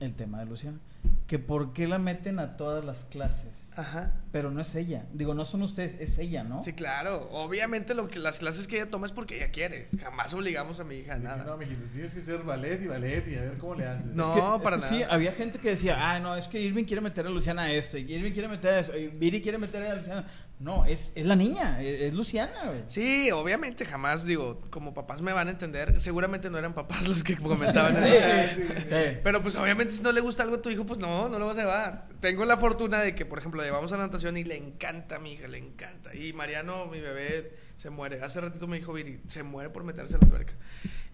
[0.01, 0.79] el tema de Luciana,
[1.26, 3.70] que por qué la meten a todas las clases.
[3.76, 4.12] Ajá.
[4.35, 5.05] Pero no es ella.
[5.12, 6.61] Digo, no son ustedes, es ella, ¿no?
[6.64, 7.29] Sí, claro.
[7.31, 9.87] Obviamente lo que las clases que ella toma es porque ella quiere.
[10.03, 11.44] Jamás obligamos a mi hija a nada.
[11.44, 14.07] No, mijito, tienes que ser ballet y ballet y a ver cómo le haces.
[14.07, 15.14] No, Es que- es para que Sí, nada.
[15.14, 17.97] había gente que decía, ah, no, es que Irving quiere meter a Luciana a esto,
[17.97, 20.27] y Irving quiere meter a eso, y Viri quiere meter a Luciana.
[20.61, 22.85] No, es, es la niña, es, es Luciana, güey.
[22.87, 27.25] Sí, obviamente jamás, digo, como papás me van a entender, seguramente no eran papás los
[27.25, 28.29] que comentaban Sí, eso.
[28.57, 28.85] sí, sí.
[28.88, 29.18] sí.
[29.23, 31.47] Pero pues obviamente si no le gusta algo a tu hijo, pues no, no lo
[31.47, 32.07] vas a llevar.
[32.20, 35.16] Tengo la fortuna de que, por ejemplo, le llevamos a la natación y le encanta
[35.16, 36.14] a mi hija, le encanta.
[36.14, 38.20] Y Mariano, mi bebé, se muere.
[38.22, 40.54] Hace ratito me dijo Viri, se muere por meterse en la alberca.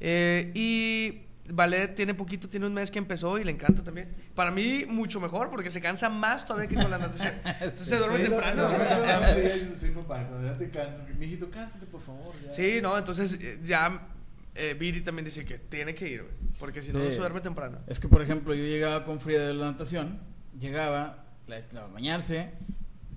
[0.01, 4.09] Eh, y ballet tiene poquito, tiene un mes que empezó y le encanta también.
[4.35, 7.35] Para mí, mucho mejor, porque se cansa más todavía que con la natación.
[7.61, 8.63] Entonces se duerme Sí, temprano.
[8.63, 11.87] lo- lo- lo- lo- ya dice su hijo, "Pa, cuando ya te cansas, mijito, cánsate,
[11.87, 12.33] por favor.
[12.47, 12.53] ya".
[12.53, 14.07] Sí, no, entonces eh, ya
[14.55, 17.07] eh, Viri también dice que tiene que ir, güey, porque si no, Sí.
[17.07, 17.79] no se duerme temprano.
[17.87, 20.19] Es que, por ejemplo, yo llegaba con Frida de la natación,
[20.59, 22.51] llegaba, la, la- a bañarse,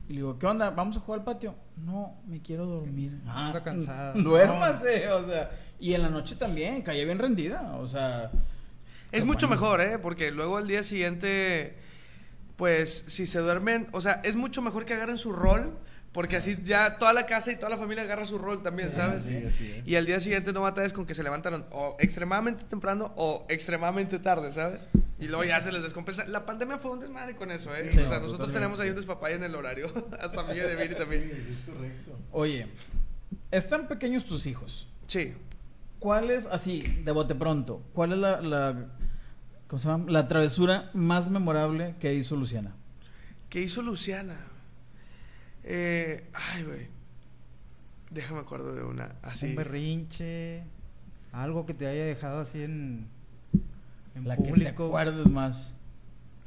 [0.08, 0.70] y le digo, ¿qué onda?
[0.70, 1.56] ¿Vamos a jugar al patio?
[1.78, 3.20] No, me quiero dormir.
[3.26, 4.14] Ah, cansada.
[4.16, 5.52] Duérmase, o sea.
[5.80, 8.32] Y en la noche también, caía bien rendida, o sea.
[9.12, 9.62] Es mucho bueno.
[9.62, 10.00] mejor, ¿eh?
[10.00, 11.78] Porque luego al día siguiente,
[12.58, 15.78] pues si se duermen, o sea, es mucho mejor que agarren su rol,
[16.14, 19.24] Porque así ya toda la casa y toda la familia agarra su rol también, ¿sabes?
[19.24, 19.88] Sí, así es.
[19.88, 24.20] Y al día siguiente no batallas con que se levantaron o extremadamente temprano o extremadamente
[24.20, 24.88] tarde, ¿sabes?
[25.20, 26.26] Y luego ya se les descompensa.
[26.26, 27.90] La pandemia fue un desmadre con eso, ¿eh?
[27.92, 29.92] Sí, o sea, no, nosotros tenemos ahí un despapay en el horario.
[30.20, 31.24] Hasta mí de Viri también.
[31.24, 32.20] Sí, es correcto.
[32.32, 32.68] Oye,
[33.50, 34.88] están pequeños tus hijos.
[35.08, 35.34] Sí.
[35.98, 38.86] ¿Cuál es, así, de bote pronto, cuál es la, la,
[39.68, 40.12] ¿cómo se llama?
[40.12, 42.76] la travesura más memorable que hizo Luciana?
[43.50, 44.36] ¿Qué hizo Luciana?
[45.64, 46.88] Eh, ay, güey.
[48.12, 49.16] Déjame acuerdo de una.
[49.22, 49.48] Así.
[49.48, 50.64] Un berrinche,
[51.32, 53.08] algo que te haya dejado así en,
[54.16, 54.86] en La que te público.
[54.88, 55.74] acuerdes más.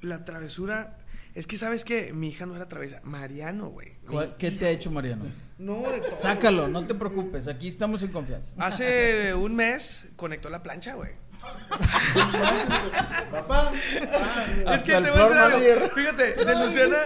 [0.03, 0.99] La travesura.
[1.35, 3.01] Es que sabes que mi hija no era travesa.
[3.05, 3.91] Mariano, güey.
[4.05, 5.25] Mi ¿Cuál- ¿Qué te ha hecho Mariano?
[5.59, 6.15] No, de todo.
[6.15, 8.53] Sácalo, no te preocupes, aquí estamos en confianza.
[8.59, 11.13] Hace un mes conectó la plancha, güey.
[13.31, 13.73] Papá.
[14.73, 15.91] Es que te voy a decir algo.
[15.95, 16.99] Fíjate, de Luciana,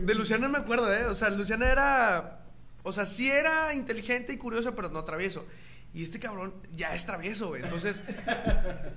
[0.00, 1.06] de Luciana me acuerdo, ¿eh?
[1.06, 2.40] O sea, Luciana era.
[2.82, 5.46] O sea, sí era inteligente y curiosa, pero no travieso.
[5.94, 7.62] Y este cabrón ya es travieso, güey.
[7.62, 8.02] Entonces,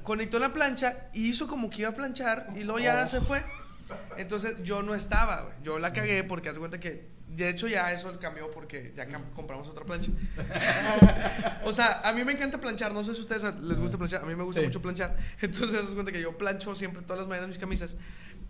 [0.04, 3.44] conectó la plancha y hizo como que iba a planchar y luego ya se fue.
[4.18, 5.54] Entonces, yo no estaba, güey.
[5.64, 7.10] Yo la cagué porque haz de cuenta que.
[7.28, 10.12] De hecho, ya eso cambió porque ya compramos otra plancha.
[11.64, 12.94] o sea, a mí me encanta planchar.
[12.94, 14.22] No sé si a ustedes les gusta planchar.
[14.24, 14.68] A mí me gusta Sí.
[14.68, 15.16] mucho planchar.
[15.42, 17.96] Entonces, haz de cuenta que yo plancho siempre todas las mañanas mis camisas.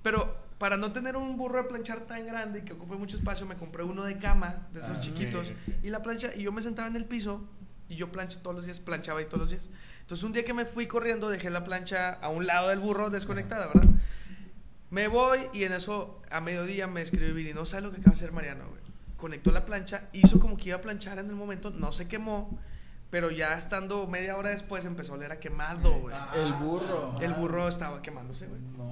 [0.02, 3.46] Pero para no tener un burro de planchar tan grande y que ocupe mucho espacio,
[3.46, 5.52] me compré uno de cama, de esos Ah, chiquitos,
[5.84, 7.48] y la plancha, y yo me sentaba en el piso
[7.88, 9.64] y yo plancho todos los días, planchaba ahí todos los días.
[10.02, 13.12] Entonces un día que me fui corriendo, dejé la plancha a un lado del burro
[13.12, 13.90] desconectada, ¿verdad?
[14.92, 18.12] Me voy y en eso a mediodía me escribe Viri, no sabe lo que acaba
[18.12, 18.82] de hacer Mariano, güey.
[19.18, 22.60] Conectó la plancha, hizo como que iba a planchar en el momento, no se quemó,
[23.10, 26.16] pero ya estando media hora después empezó a oler a quemado, güey.
[26.36, 27.16] El burro.
[27.22, 28.62] El burro estaba quemándose, güey.
[28.78, 28.92] No.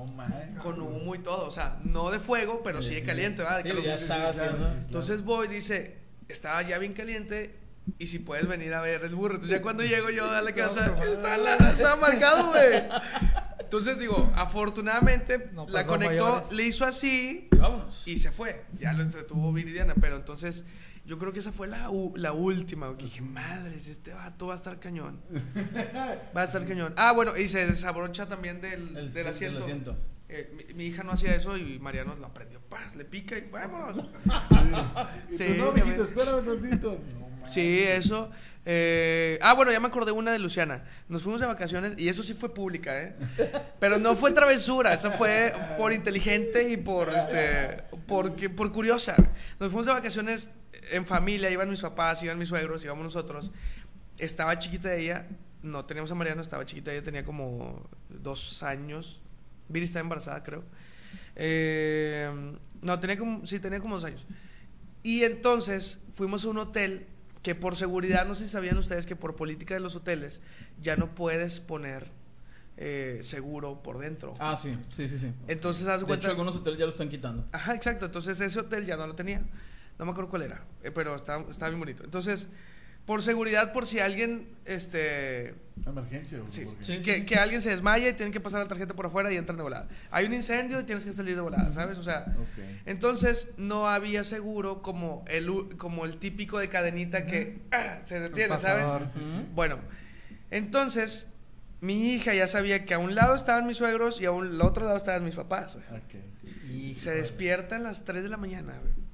[0.61, 3.63] Con humo y todo, o sea, no de fuego, pero sí de caliente, ¿verdad?
[3.63, 4.67] De Sí, ya estaba haciendo.
[4.67, 4.85] sí, sí.
[4.85, 7.55] Entonces voy, dice, estaba ya bien caliente
[7.97, 9.35] y si puedes venir a ver el burro.
[9.35, 12.83] Entonces ya cuando llego yo a la casa, está, la- está marcado, güey.
[13.69, 16.51] Entonces digo, afortunadamente No la conectó, mayores.
[16.53, 18.01] le hizo así Y vámonos.
[18.07, 18.65] y se fue.
[18.79, 20.63] Ya lo entretuvo Viridiana, pero entonces
[21.05, 22.97] yo creo que esa fue la, u- la última.
[22.97, 25.21] que dije, madres, este vato va a estar cañón.
[26.35, 26.93] Va a estar cañón.
[26.97, 29.59] Ah, bueno, y se desabrocha también del, El- del asiento.
[29.59, 29.95] asiento.
[30.29, 32.59] Eh, mi, mi hija no hacía eso y Mariano lo aprendió.
[32.61, 34.07] Paz, le pica y vámonos.
[35.31, 36.99] Y Sí, tú, no, mijito, espérame tantito.
[37.19, 37.28] No.
[37.49, 38.29] Sí, eso.
[38.65, 40.83] Eh, ah, bueno, ya me acordé una de Luciana.
[41.07, 43.15] Nos fuimos de vacaciones y eso sí fue pública, ¿eh?
[43.79, 49.15] Pero no fue travesura, eso fue por inteligente y por, este, porque, por curiosa.
[49.59, 50.49] Nos fuimos de vacaciones
[50.91, 53.51] en familia, iban mis papás, iban mis suegros, íbamos nosotros.
[54.19, 55.25] Estaba chiquita ella,
[55.63, 59.21] no teníamos a Mariano, estaba chiquita ella, tenía como dos años.
[59.67, 60.63] Viri estaba embarazada, creo.
[61.35, 62.29] Eh,
[62.81, 64.25] no, tenía como, sí, tenía como dos años.
[65.01, 67.07] Y entonces fuimos a un hotel
[67.41, 70.41] que por seguridad, no sé si sabían ustedes que por política de los hoteles
[70.81, 72.11] ya no puedes poner
[72.77, 74.33] eh, seguro por dentro.
[74.39, 75.31] Ah, sí, sí, sí, sí.
[75.47, 76.25] Entonces, haz de cuenta.
[76.25, 77.45] hecho, algunos hoteles ya lo están quitando.
[77.51, 78.05] Ajá, exacto.
[78.05, 79.41] Entonces ese hotel ya no lo tenía.
[79.97, 82.03] No me acuerdo cuál era, eh, pero estaba, estaba bien bonito.
[82.03, 82.47] Entonces,
[83.09, 88.13] por seguridad, por si alguien, este, Emergencia, güey, Sí, que, que alguien se desmaya y
[88.13, 89.87] tienen que pasar la tarjeta por afuera y entran de volada.
[90.11, 91.97] Hay un incendio y tienes que salir de volada, ¿sabes?
[91.97, 92.27] O sea,
[92.85, 98.59] entonces no había seguro como el, como el típico de cadenita que ah, se detiene,
[98.59, 98.83] ¿sabes?
[98.85, 99.07] pasador.
[99.07, 99.45] Sí, sí, sí.
[99.55, 99.79] Bueno,
[100.51, 101.25] entonces
[101.81, 104.61] mi hija ya sabía que a un lado estaban mis suegros y a un, al
[104.61, 105.77] otro lado estaban mis papás.
[105.77, 105.99] güey.
[105.99, 106.69] Ok.
[106.69, 109.08] Y se despierta a las 3 de la mañana, güey.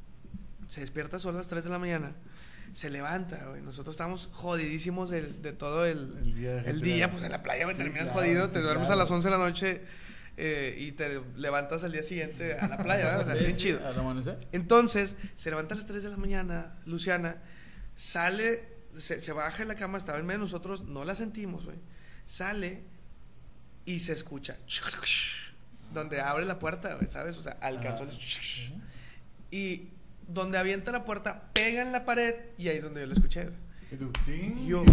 [0.67, 2.13] Se despierta solo a las 3 de la mañana.
[2.73, 3.62] Se levanta, güey.
[3.62, 7.63] Nosotros estamos jodidísimos de, de todo el, El día, el día, pues en la playa,
[7.65, 9.01] güey, Sí, terminas claro, jodido, sí, te duermes claro.
[9.01, 9.82] a las 11 de la noche
[10.38, 13.21] eh, y te levantas al día siguiente a la playa, ¿verdad?
[13.21, 13.88] O sea, Sí, bien chido.
[13.88, 14.45] Al amanecer.
[14.51, 17.38] Entonces, se levanta a las 3 de la mañana, Luciana,
[17.95, 21.65] sale, se, se baja de la cama, estaba en medio de nosotros, no la sentimos,
[21.65, 21.78] güey.
[22.25, 22.84] Sale
[23.86, 24.58] y se escucha.
[25.93, 27.38] Donde abre la puerta, güey, ¿sabes?
[27.38, 28.10] O sea, alcanzó el...
[29.51, 29.91] Y
[30.28, 33.50] donde avienta la puerta, pega en la pared y ahí es donde yo lo escuché.
[33.92, 34.84] Y tú, sí, Yo,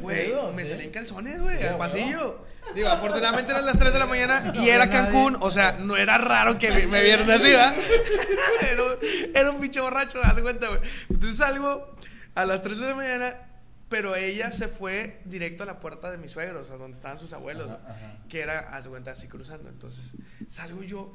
[0.00, 0.70] güey, me sí.
[0.70, 2.46] salí en calzones, güey, al pasillo.
[2.74, 4.88] Digo, afortunadamente eran las 3 de la mañana y era.
[4.88, 7.74] Cancún, o sea, no era raro que me, me vieran así, ¿verdad?
[8.62, 8.96] Era, un-
[9.34, 10.80] era un pinche borracho, haz de cuenta, güey.
[11.10, 11.94] Entonces salgo
[12.34, 13.34] a las 3 de la mañana,
[13.88, 17.32] pero ella se fue directo a la puerta de mis suegros, a donde estaban sus
[17.32, 18.16] abuelos, Ajá, ajá.
[18.28, 19.68] que era, haz de cuenta, así cruzando.
[19.68, 20.12] Entonces
[20.48, 21.12] salgo yo,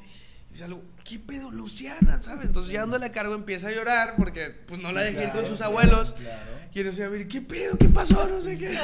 [0.54, 2.22] Y salgo, ¿qué pedo, Luciana?
[2.22, 2.46] ¿Sabes?
[2.46, 5.46] Entonces ya dándole a cargo empieza a llorar porque pues no la dejé ir con
[5.46, 6.14] sus abuelos.
[6.14, 6.64] Claro.
[6.74, 7.78] Y yo decía, ¿qué pedo?
[7.78, 8.28] ¿Qué pasó?
[8.28, 8.76] No sé qué.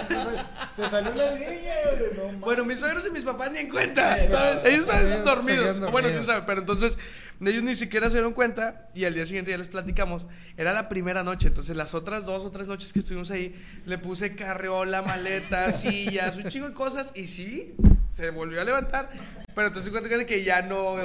[0.75, 1.73] Se salió la niña,
[2.15, 2.37] no.
[2.39, 4.15] Bueno, mis suegros y mis papás ni en cuenta.
[4.29, 4.57] ¿sabes?
[4.65, 5.79] Ellos estaban dormidos.
[5.91, 6.43] Bueno, quién sabe.
[6.45, 6.99] Pero entonces,
[7.41, 8.89] ellos ni siquiera se dieron cuenta.
[8.93, 10.27] Y al día siguiente ya les platicamos.
[10.55, 11.47] Era la primera noche.
[11.47, 13.55] Entonces, las otras dos o tres noches que estuvimos ahí,
[13.85, 17.11] le puse carriola, maleta, sillas, un chingo de cosas.
[17.15, 17.75] Y sí,
[18.19, 19.09] se volvió a levantar.
[19.55, 20.95] Pero entonces, cuenta que ya no,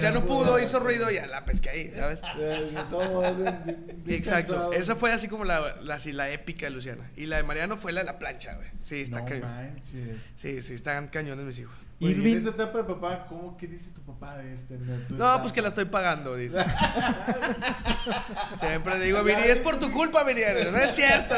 [0.00, 2.20] ya no pudo, hizo ruido, ya la pesqué ahí, ¿sabes?
[4.06, 4.72] Exacto.
[4.72, 7.08] Esa fue así como la, la, así, la épica de Luciana.
[7.16, 8.68] Y la de Mariano fue la de la plancha, güey.
[8.80, 9.48] Sí, está No cañón.
[9.48, 10.18] manches.
[10.36, 11.74] Sí, sí, están cañones mis hijos.
[11.98, 12.32] Oye, Irving.
[12.32, 14.76] en esa etapa de papá, ¿cómo que dice tu papá de este?
[14.76, 15.40] de tu No, etapa?
[15.42, 16.62] pues que la estoy pagando, dice.
[18.58, 20.42] Siempre le digo, Viri, es por tu culpa, Viri.
[20.70, 21.34] No es cierto.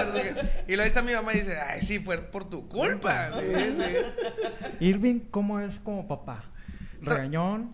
[0.66, 3.30] Y luego está mi mamá y dice, ay, sí, fue por tu culpa.
[3.38, 3.82] Sí, sí.
[4.80, 6.44] Irving, ¿cómo es como papá?
[7.02, 7.72] ¿Regañón?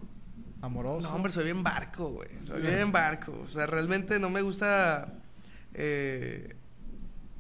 [0.61, 1.09] ¿Amoroso?
[1.09, 2.29] No, hombre, soy bien barco, güey.
[2.47, 3.39] Soy bien barco.
[3.43, 5.09] O sea, realmente no me gusta.
[5.75, 6.55] eh,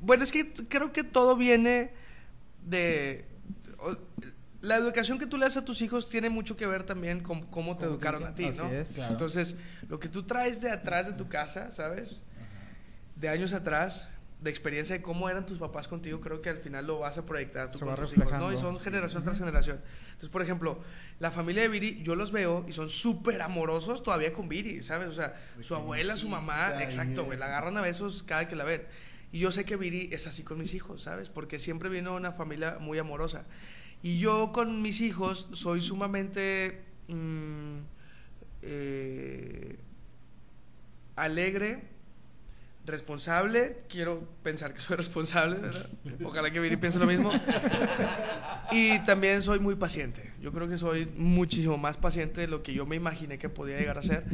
[0.00, 1.92] Bueno, es que creo que todo viene
[2.62, 3.26] de.
[4.64, 7.42] La educación que tú le das a tus hijos tiene mucho que ver también con
[7.42, 8.64] cómo te Cómo te educaron a ti, ¿no?
[8.64, 8.88] así es.
[8.88, 9.12] Claro.
[9.12, 9.56] Entonces,
[9.88, 12.22] lo que tú traes de atrás de tu casa, ¿sabes?
[13.16, 14.08] De años atrás,
[14.40, 17.24] de experiencia de cómo eran tus papás contigo, creo que al final lo vas a
[17.24, 18.52] proyectar tú Se con va tus hijos, ¿no?
[18.52, 18.60] Y reflejando.
[18.60, 19.80] son generación tras generación.
[20.06, 20.78] Entonces, por ejemplo,
[21.18, 25.08] la familia de Viri, yo los veo y son súper amorosos todavía con Viri, ¿sabes?
[25.08, 28.64] O sea, su abuela, su mamá, exacto, güey, la agarran a besos cada que la
[28.64, 28.82] ven.
[29.32, 31.28] Y yo sé que Viri es así con mis hijos, ¿sabes?
[31.28, 33.44] Porque siempre vino de una familia muy amorosa.
[34.04, 37.78] Y yo con mis hijos soy sumamente mm,
[38.60, 39.78] eh,
[41.16, 41.84] alegre,
[42.84, 43.78] responsable.
[43.88, 45.88] Quiero pensar que soy responsable, ¿verdad?
[46.22, 47.30] Ojalá que Viri piense lo mismo.
[48.72, 50.34] Y también soy muy paciente.
[50.38, 53.78] Yo creo que soy muchísimo más paciente de lo que yo me imaginé que podía
[53.78, 54.24] llegar a ser.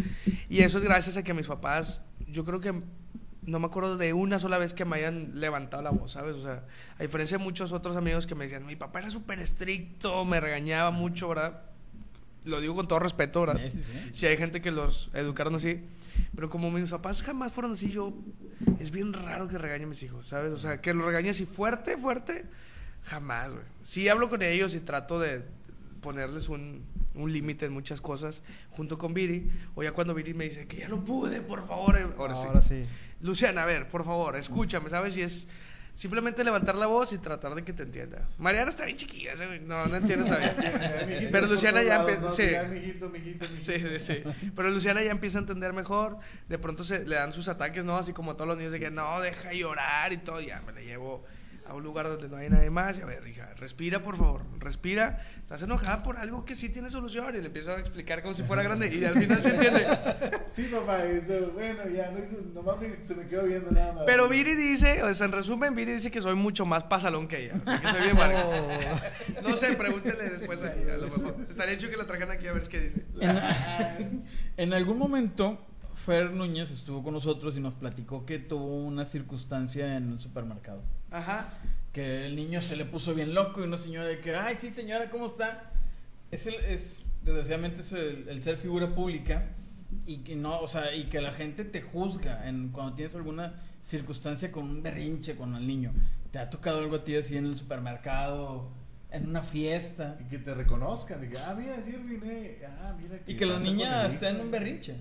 [0.49, 2.75] Y eso es gracias a que mis papás, yo creo que
[3.43, 6.37] no me acuerdo de una sola vez que me hayan levantado la voz, ¿sabes?
[6.37, 6.65] O sea,
[6.99, 10.41] a diferencia de muchos otros amigos que me decían, mi papá era súper estricto, me
[10.41, 11.63] regañaba mucho, ¿verdad?
[12.45, 13.61] Lo digo con todo respeto, ¿verdad?
[13.63, 14.09] Sí, sí, sí.
[14.13, 15.83] Si hay gente que los educaron así,
[16.35, 18.15] pero como mis papás jamás fueron así, yo
[18.79, 20.53] es bien raro que regañe a mis hijos, ¿sabes?
[20.53, 22.47] O sea, que los regañe así fuerte, fuerte,
[23.05, 23.65] jamás, güey.
[23.83, 25.45] Sí hablo con ellos y trato de
[26.01, 26.83] ponerles un,
[27.15, 30.79] un límite en muchas cosas junto con Viri, o ya cuando Viri me dice que
[30.79, 32.47] ya no pude, por favor, eh, ahora, sí.
[32.47, 32.85] Ahora sí.
[33.23, 35.17] Luciana, a ver, por favor, escúchame, ¿sabes?
[35.17, 35.47] Y es
[35.95, 38.27] simplemente levantar la voz y tratar de que te entienda.
[38.39, 40.55] Mariana está bien chiquilla, no, no entiende todavía.
[41.07, 42.21] Mijitos Pero Luciana ya empieza.
[42.21, 42.31] ¿no?
[42.31, 42.51] sí.
[42.51, 43.73] Ya, mijito, mijito, mijito.
[43.73, 44.51] Sí, sí, sí.
[44.57, 46.17] Pero Luciana ya empieza a entender mejor.
[46.49, 47.97] De pronto se le dan sus ataques, ¿no?
[47.99, 50.41] Así como a todos los niños de que no, deja llorar y todo.
[50.41, 51.25] Ya me la llevo
[51.71, 52.99] a un lugar donde no hay nadie más.
[52.99, 54.43] Y a ver, hija, respira, por favor.
[54.59, 55.25] Respira.
[55.39, 57.35] Estás enojada por algo que sí tiene solución.
[57.37, 58.93] Y le empiezo a explicar como si fuera grande.
[58.95, 59.87] Y al final se entiende.
[60.51, 64.03] Sí, papá, esto, bueno, ya, no hizo, nomás me- se me quedó viendo nada más.
[64.05, 67.45] Pero Viri dice, o sea, en resumen, Viri dice que soy mucho más pasalón que
[67.45, 67.55] ella.
[67.63, 68.45] O sea, que soy bien marca.
[69.45, 71.37] No sé, pregúntele después a ella, a lo mejor.
[71.49, 73.05] Estaría hecho que la trajeran aquí a ver qué dice.
[73.21, 74.25] En,
[74.57, 79.97] en algún momento, Fer Núñez estuvo con nosotros y nos platicó que tuvo una circunstancia
[79.97, 80.83] en el supermercado.
[81.11, 81.49] Ajá.
[81.93, 84.71] Que el niño se le puso bien loco y una señora de que, ay, sí,
[84.71, 85.73] señora, ¿cómo está?
[86.31, 89.49] Es, el, es desgraciadamente, es el, el ser figura pública
[90.07, 93.55] y que no, o sea, y que la gente te juzga en, cuando tienes alguna
[93.81, 95.93] circunstancia con un berrinche con el niño.
[96.31, 98.71] ¿Te ha tocado algo a ti así en el supermercado,
[99.11, 100.17] en una fiesta?
[100.21, 103.21] Y que te reconozcan, de que, ah, mira, ayer vine, ah, mira.
[103.27, 104.95] Y que la niña esté en un berrinche.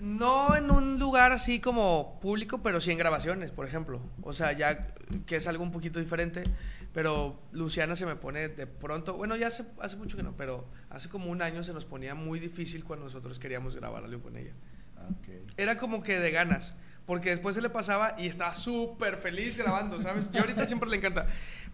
[0.00, 4.00] No en un lugar así como público, pero sí en grabaciones, por ejemplo.
[4.22, 4.88] O sea, ya
[5.26, 6.44] que es algo un poquito diferente.
[6.92, 10.64] Pero Luciana se me pone de pronto, bueno, ya hace, hace mucho que no, pero
[10.90, 14.36] hace como un año se nos ponía muy difícil cuando nosotros queríamos grabar algo con
[14.36, 14.52] ella.
[14.96, 15.28] Ah, ok.
[15.56, 20.00] Era como que de ganas, porque después se le pasaba y estaba súper feliz grabando,
[20.00, 20.30] ¿sabes?
[20.32, 21.26] Y ahorita siempre le encanta.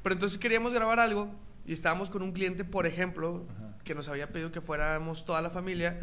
[0.03, 1.31] Pero entonces queríamos grabar algo
[1.67, 3.77] y estábamos con un cliente, por ejemplo, Ajá.
[3.85, 5.99] que nos había pedido que fuéramos toda la familia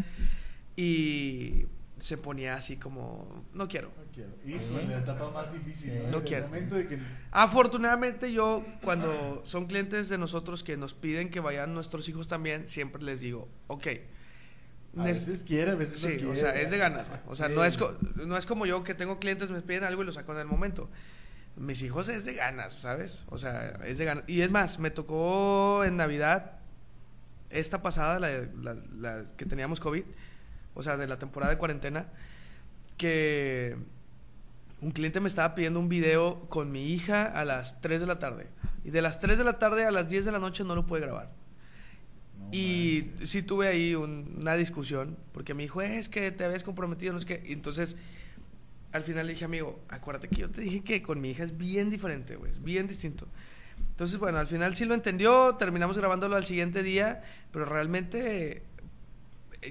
[0.75, 1.65] y
[1.99, 3.91] se ponía así como, no quiero.
[3.97, 4.29] No quiero.
[4.45, 6.19] Híjole, la etapa más difícil, ¿no?
[6.19, 6.45] No quiero.
[6.47, 6.99] momento de que.
[7.31, 12.67] Afortunadamente yo, cuando son clientes de nosotros que nos piden que vayan nuestros hijos también,
[12.69, 13.87] siempre les digo, ok.
[14.97, 16.31] A veces quiere, a veces no Sí, quiere.
[16.31, 17.05] o sea, es de ganas.
[17.27, 17.53] O sea, Sí.
[17.55, 20.11] no, es co- no es como yo que tengo clientes, me piden algo y lo
[20.11, 20.89] saco en el momento.
[21.55, 23.23] Mis hijos es de ganas, ¿sabes?
[23.27, 24.23] O sea, es de ganas.
[24.27, 26.53] Y es más, me tocó en Navidad,
[27.49, 28.29] esta pasada, la,
[28.61, 30.03] la- la que teníamos COVID,
[30.77, 32.07] o sea, de la temporada de cuarentena,
[32.97, 33.75] que
[34.81, 38.19] un cliente me estaba pidiendo un video con mi hija a las 3 de la
[38.19, 38.47] tarde.
[38.83, 40.85] Y de las 3 de la tarde a las 10 de la noche no lo
[40.85, 41.31] pude grabar.
[42.39, 43.29] No y manches.
[43.29, 47.19] sí tuve ahí un- una discusión, porque me dijo, es que te habías comprometido, no
[47.19, 47.41] es que...
[47.45, 47.97] Y entonces,
[48.91, 51.57] al final le dije, amigo, acuérdate que yo te dije que con mi hija es
[51.57, 53.27] bien diferente, güey, es bien distinto.
[53.89, 58.61] Entonces, bueno, al final sí lo entendió, terminamos grabándolo al siguiente día, pero realmente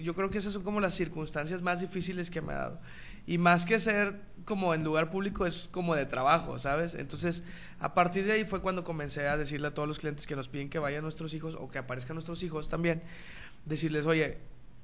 [0.02, 2.80] yo creo que esas son como las circunstancias más difíciles que me ha dado.
[3.26, 6.94] Y más que ser como en lugar público, es como de trabajo, ¿sabes?
[6.94, 7.42] Entonces,
[7.80, 10.48] a partir de ahí fue cuando comencé a decirle a todos los clientes que nos
[10.48, 13.02] piden que vayan nuestros hijos o que aparezcan nuestros hijos también,
[13.64, 14.38] decirles, oye,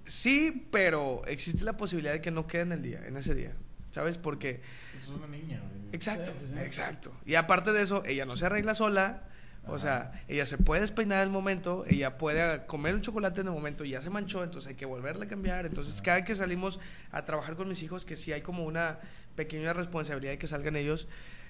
[0.06, 3.52] sí, pero existe la posibilidad de que no queden el día, en ese día,
[3.92, 4.18] ¿sabes?
[4.18, 4.60] Porque
[4.98, 5.62] Es una niña.
[5.92, 6.58] Exacto, Sí, sí, sí.
[6.60, 7.12] exacto.
[7.24, 9.28] Y aparte de eso, ella no se arregla sola.
[9.66, 9.78] O Ajá.
[9.78, 13.52] sea, ella se puede despeinar en el momento, ella puede comer un chocolate en el
[13.52, 15.66] momento y ya se manchó, entonces hay que volverle a cambiar.
[15.66, 16.80] Entonces, cada que salimos
[17.12, 18.98] a trabajar con mis hijos, que sí hay como una
[19.36, 21.06] pequeña responsabilidad de que salgan ellos,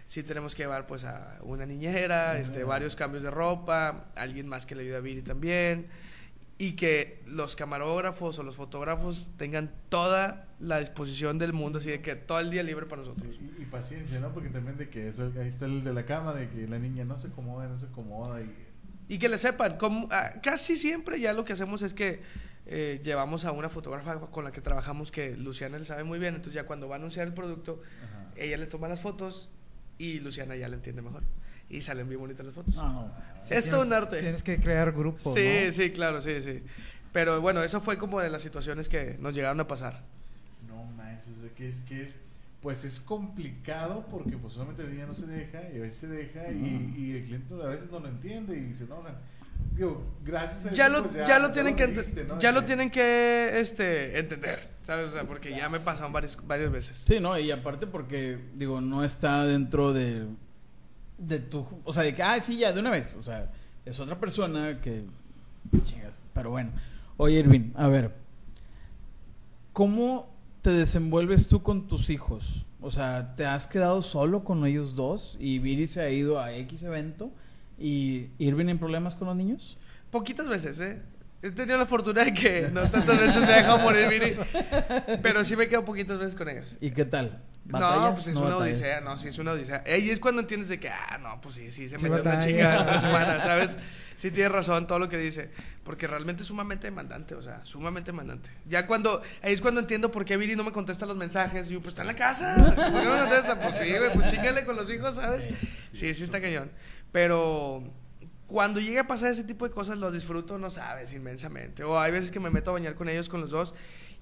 [0.07, 2.67] sí tenemos que llevar pues a una niñera, este, Ajá.
[2.69, 5.89] varios cambios de ropa, alguien más que le ayude a Viri también.
[6.63, 12.01] Y que los camarógrafos o los fotógrafos tengan toda la disposición del mundo, así de
[12.03, 13.35] que todo el día libre para nosotros.
[13.37, 14.33] Sí, y, y paciencia, ¿no?
[14.33, 16.79] Porque también de que es el- ahí está el de la cama, de que la
[16.79, 18.41] niña no se acomoda, no se acomoda.
[18.41, 18.55] Y,
[19.09, 22.23] Y que le sepan, como, ah, casi siempre ya lo que hacemos es que
[22.67, 26.37] eh, llevamos a una fotógrafa con la que trabajamos que Luciana le sabe muy bien,
[26.37, 28.31] entonces ya cuando va a anunciar el producto, ajá.
[28.37, 29.51] ella le toma las fotos
[29.99, 31.25] y Luciana ya le entiende mejor.
[31.73, 32.77] Y salen bien bonitas las fotos.
[32.77, 33.12] No, no.
[33.51, 34.20] es todo un arte.
[34.20, 35.35] Tienes que crear grupos.
[35.35, 35.73] Sí, ¿no?
[35.73, 36.62] sí, claro, sí, sí.
[37.12, 40.03] Pero bueno, eso fue como de las situaciones que nos llegaron a pasar.
[40.68, 42.20] No manches, o sea, que es que es
[42.62, 46.07] pues es complicado porque pues solamente la niña no se deja y a veces se
[46.07, 49.16] deja y, y el cliente a veces no lo entiende y se enojan.
[49.75, 52.39] Digo, gracias a Ya eso, lo, pues, ya, lo tienen que, mediste, ¿no?
[52.39, 55.11] ya lo tienen que este, entender, ¿sabes?
[55.11, 57.03] O sea, porque ya me pasaron varias, varias veces.
[57.07, 60.27] Sí, no, y aparte porque, digo, no está dentro de,
[61.27, 61.66] de tu...
[61.85, 63.14] O sea, de que, ah, sí, ya, de una vez.
[63.14, 63.51] O sea,
[63.85, 65.05] es otra persona que...
[66.35, 66.70] Pero bueno.
[67.16, 68.14] Oye, Irving, a ver.
[69.73, 70.29] ¿Cómo
[70.61, 72.66] te desenvuelves tú con tus hijos?
[72.81, 75.37] O sea, ¿te has quedado solo con ellos dos?
[75.39, 77.31] Y Viri se ha ido a X evento.
[77.79, 79.77] ¿Y Irving en problemas con los niños?
[80.11, 81.01] Poquitas veces, ¿eh?
[81.43, 84.36] He tenido la fortuna de que no tantas veces me ha dejado morir, Viri.
[85.22, 86.76] Pero sí me quedo poquitas veces con ellos.
[86.80, 87.43] ¿Y qué tal?
[87.64, 88.14] No, ¿Batallas?
[88.14, 88.78] pues es ¿No una batallas?
[88.78, 89.82] odisea, no, sí es una odisea.
[89.86, 92.34] Ahí es cuando entiendes de que, ah, no, pues sí, sí, se Sí metió una
[92.34, 92.47] batalla.
[92.47, 93.76] chinga en tres semanas, ¿sabes?
[94.16, 95.51] Sí tienes razón todo lo que dice,
[95.84, 98.51] porque realmente es sumamente demandante, o sea, sumamente demandante.
[98.68, 101.74] Ya cuando, ahí es cuando entiendo por qué Viri no me contesta los mensajes, y
[101.74, 103.59] yo, pues está en la casa, ¿por qué no me contesta?
[103.59, 105.49] Pues sí, güey, pues chingale con los hijos, ¿sabes?
[105.93, 106.70] Sí, sí está cañón.
[107.11, 107.82] Pero
[108.53, 111.85] cuando llega a pasar ese tipo de cosas, los disfruto, no sabes, inmensamente.
[111.85, 113.73] O hay veces que me meto a bañar con ellos, con los dos,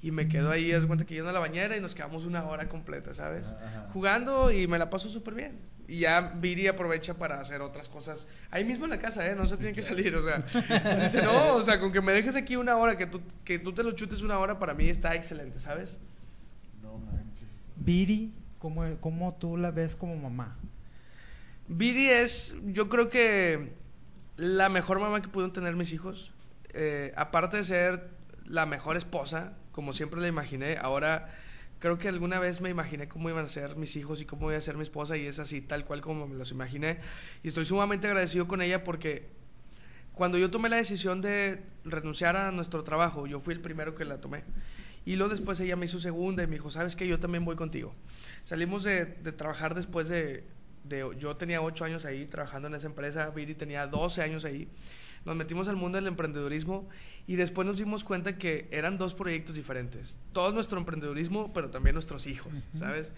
[0.01, 2.45] y me quedo ahí, haz de cuenta que lleno la bañera y nos quedamos una
[2.45, 3.49] hora completa, ¿sabes?
[3.49, 3.89] Ajá.
[3.93, 5.59] Jugando y me la paso súper bien.
[5.89, 9.35] Y ya Viri aprovecha para hacer otras cosas ahí mismo en la casa, ¿eh?
[9.35, 10.39] No se tiene que salir, o sea.
[11.03, 13.73] Dice, no, o sea, con que me dejes aquí una hora, que tú, que tú
[13.73, 15.99] te lo chutes una hora, para mí está excelente, ¿sabes?
[16.81, 17.49] No manches.
[17.75, 20.57] Viri, ¿cómo, ¿cómo tú la ves como mamá?
[21.67, 23.80] Viri es, yo creo que
[24.41, 26.33] la mejor mamá que pudieron tener mis hijos.
[26.73, 28.09] Eh, aparte de ser
[28.47, 31.31] la mejor esposa, como siempre la imaginé, ahora
[31.79, 34.57] creo que alguna vez me imaginé cómo iban a ser mis hijos y cómo iba
[34.57, 37.01] a ser mi esposa y es así, tal cual como me los imaginé.
[37.43, 39.29] Y estoy sumamente agradecido con ella porque
[40.15, 44.07] cuando yo tomé la decisión de renunciar a nuestro trabajo, yo fui el primero que
[44.07, 44.45] la tomé.
[45.05, 47.07] Y luego después ella me hizo segunda y me dijo, ¿sabes qué?
[47.07, 47.95] Yo también voy contigo.
[48.45, 49.05] Salimos de
[49.37, 50.45] trabajar después de,
[50.85, 51.09] de...
[51.19, 54.69] Yo tenía ocho años ahí trabajando en esa empresa, Viri tenía 12 años ahí.
[55.25, 56.89] Nos metimos al mundo del emprendedurismo
[57.27, 60.19] y después nos dimos cuenta que eran dos proyectos diferentes.
[60.33, 63.13] Todo nuestro emprendedurismo, pero también nuestros hijos, ¿sabes?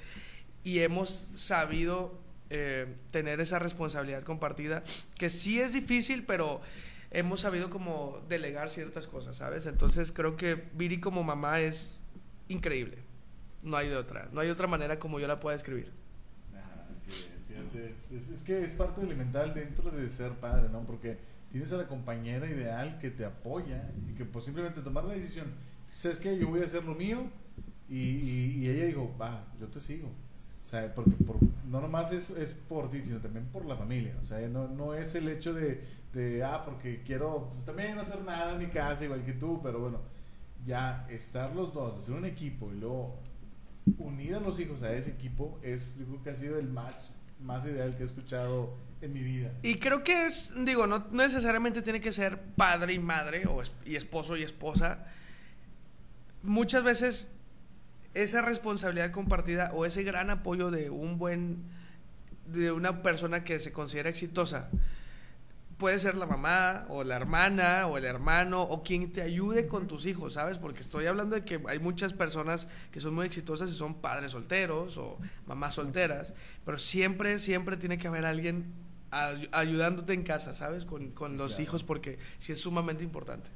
[0.65, 2.19] Y hemos sabido
[2.51, 4.83] eh, tener esa responsabilidad compartida,
[5.17, 6.61] que sí es difícil, pero
[7.13, 9.67] hemos sabido como delegar ciertas cosas, ¿sabes?
[9.67, 12.03] Entonces creo que Viri como mamá es
[12.49, 12.99] increíble.
[13.63, 14.29] No hay de otra.
[14.33, 15.93] No hay otra manera como yo la pueda escribir.
[17.75, 20.85] Es, que es parte elemental dentro de ser padre, ¿no?
[20.85, 21.19] Porque
[21.51, 25.47] tienes a la compañera ideal que te apoya y que pues simplemente tomar la decisión,
[25.95, 26.39] ¿sabes qué?
[26.39, 27.27] Yo voy a hacer lo mío
[27.89, 30.09] y, ella dijo, va, yo te sigo.
[30.09, 34.17] O sea, porque por- no nomás es, es por ti, sino también por la familia.
[34.21, 38.03] O sea, no, no es el hecho de, de, ah, porque quiero pues, también no
[38.03, 40.01] hacer nada en mi casa igual que tú, pero bueno,
[40.65, 43.19] ya estar los dos, hacer un equipo y luego
[43.99, 47.12] unir a los hijos a ese equipo es, yo que ha sido el match
[47.43, 49.53] más ideal que he escuchado en mi vida.
[49.63, 53.97] Y creo que es, digo, no necesariamente tiene que ser padre y madre o y
[53.97, 55.07] esposo y esposa.
[56.43, 57.29] Muchas veces
[58.15, 61.63] esa responsabilidad compartida o ese gran apoyo de un buen,
[62.47, 64.69] de una persona que se considera exitosa,
[65.79, 69.87] puede ser la mamá o la hermana o el hermano o quien te ayude con
[69.89, 70.59] tus hijos, ¿sabes?
[70.59, 74.33] Porque estoy hablando de que hay muchas personas que son muy exitosas y son padres
[74.33, 78.73] solteros o mamás solteras, pero siempre, siempre tiene que haber alguien
[79.11, 80.85] ay- ayudándote en casa, ¿sabes?
[80.85, 83.51] Con, con los hijos porque sí es sumamente importante.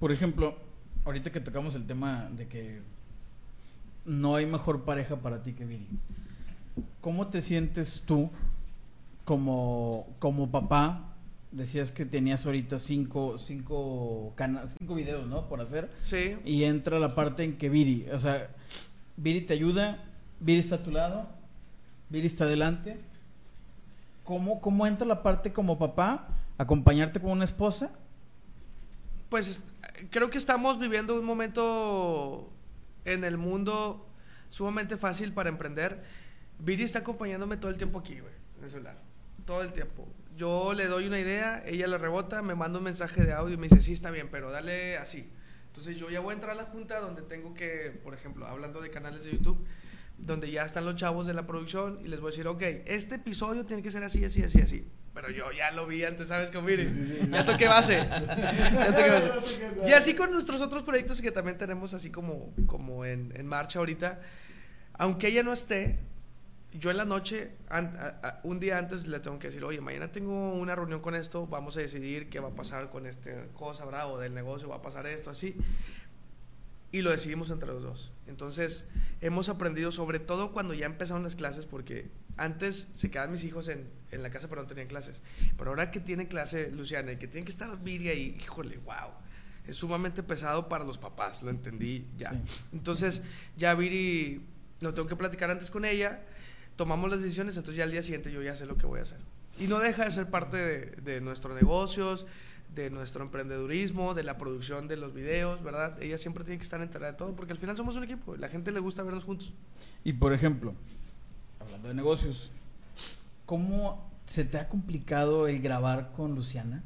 [0.00, 0.56] Por ejemplo,
[1.04, 2.82] ahorita que tocamos el tema de que
[4.04, 5.88] no hay mejor pareja para ti que Viri.
[7.00, 8.30] ¿Cómo te sientes tú
[9.24, 11.07] como, como papá?
[11.50, 14.34] Decías que tenías ahorita cinco, cinco,
[14.78, 15.48] cinco videos, ¿no?
[15.48, 15.90] Por hacer.
[16.02, 16.36] Sí.
[16.44, 18.50] Y entra la parte en que Viri, o sea,
[19.16, 20.04] Viri te ayuda,
[20.40, 21.26] Viri está a tu lado,
[22.10, 23.00] Viri está adelante.
[24.24, 26.28] ¿Cómo, cómo entra la parte como papá?
[26.58, 27.90] ¿Acompañarte con una esposa?
[29.30, 29.64] Pues es-
[30.10, 32.50] creo que estamos viviendo un momento
[33.06, 34.06] en el mundo
[34.50, 36.02] sumamente fácil para emprender.
[36.58, 38.98] Viri está acompañándome todo el tiempo aquí, güey, en el celular.
[39.46, 40.06] Todo el tiempo.
[40.38, 43.56] Yo le doy una idea, ella la rebota, me manda un mensaje de audio y
[43.56, 45.28] me dice, sí, está bien, pero dale así.
[45.66, 48.80] Entonces yo ya voy a entrar a la junta donde tengo que, por ejemplo, hablando
[48.80, 49.66] de canales de YouTube,
[50.16, 53.16] donde ya están los chavos de la producción y les voy a decir, ok, este
[53.16, 54.88] episodio tiene que ser así, así, así, así.
[55.12, 56.52] Pero yo ya lo vi antes, ¿sabes?
[56.52, 56.88] Con Viri.
[56.88, 57.28] Sí, sí, sí.
[57.32, 57.96] Ya toqué base.
[58.72, 59.88] Ya toqué base.
[59.88, 63.80] Y así con nuestros otros proyectos que también tenemos así como, como en, en marcha
[63.80, 64.20] ahorita,
[64.92, 65.98] aunque ella no esté,
[66.72, 69.80] yo en la noche, an- a- a- un día antes le tengo que decir, oye,
[69.80, 73.30] mañana tengo una reunión con esto, vamos a decidir qué va a pasar con esta
[73.54, 75.56] cosa, bravo, del negocio, va a pasar esto, así.
[76.90, 78.12] Y lo decidimos entre los dos.
[78.26, 78.86] Entonces,
[79.20, 82.08] hemos aprendido, sobre todo cuando ya empezaron las clases, porque
[82.38, 85.20] antes se quedaban mis hijos en, en la casa, pero no tenían clases.
[85.58, 89.10] Pero ahora que tiene clase Luciana y que tiene que estar Viri ahí, híjole, wow.
[89.66, 92.30] Es sumamente pesado para los papás, lo entendí ya.
[92.30, 92.38] Sí.
[92.72, 93.20] Entonces,
[93.58, 94.40] ya Viri,
[94.80, 96.22] lo tengo que platicar antes con ella,
[96.78, 99.02] tomamos las decisiones, entonces ya al día siguiente yo ya sé lo que voy a
[99.02, 99.18] hacer.
[99.58, 102.24] Y no deja de ser parte de, nuestros negocios,
[102.72, 106.00] de nuestro emprendedurismo, de la producción de los videos, ¿verdad?
[106.00, 108.48] Ella siempre tiene que estar enterada de todo, porque al final somos un equipo, la
[108.48, 109.52] gente le gusta vernos juntos.
[110.04, 110.72] Y por ejemplo,
[111.58, 112.52] hablando de negocios,
[113.44, 116.84] ¿cómo se te ha complicado el grabar con Luciana?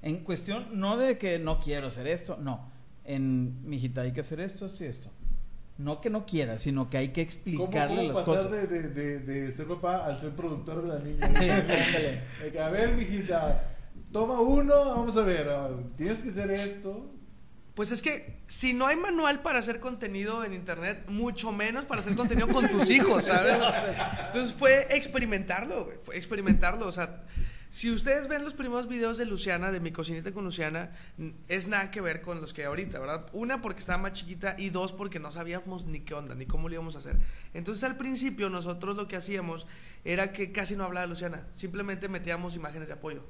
[0.00, 2.72] En cuestión, no de que no quiero hacer esto, no.
[3.04, 5.10] En, mijita, hay que hacer esto, esto y esto.
[5.82, 8.50] No que no quiera, sino que hay que ¿Cómo, explicarle cómo las pasar cosas.
[8.52, 11.26] de, de, de, de ser papá al ser productor de la niña?
[11.38, 12.60] Sí, ándale.
[12.62, 13.74] A ver, mijita,
[14.12, 17.10] toma uno, vamos a ver, a ver, tienes que hacer esto.
[17.74, 22.00] Pues es que si no hay manual para hacer contenido en internet, mucho menos para
[22.02, 23.56] hacer contenido con tus hijos, ¿sabes?
[24.26, 26.86] Entonces fue experimentarlo, fue experimentarlo.
[26.86, 27.24] O sea,
[27.72, 30.90] si ustedes ven los primeros videos de Luciana, de mi cocinita con Luciana,
[31.48, 33.24] es nada que ver con los que hay ahorita, ¿verdad?
[33.32, 36.68] Una porque estaba más chiquita y dos porque no sabíamos ni qué onda, ni cómo
[36.68, 37.16] lo íbamos a hacer.
[37.54, 39.66] Entonces al principio nosotros lo que hacíamos
[40.04, 43.22] era que casi no hablaba Luciana, simplemente metíamos imágenes de apoyo.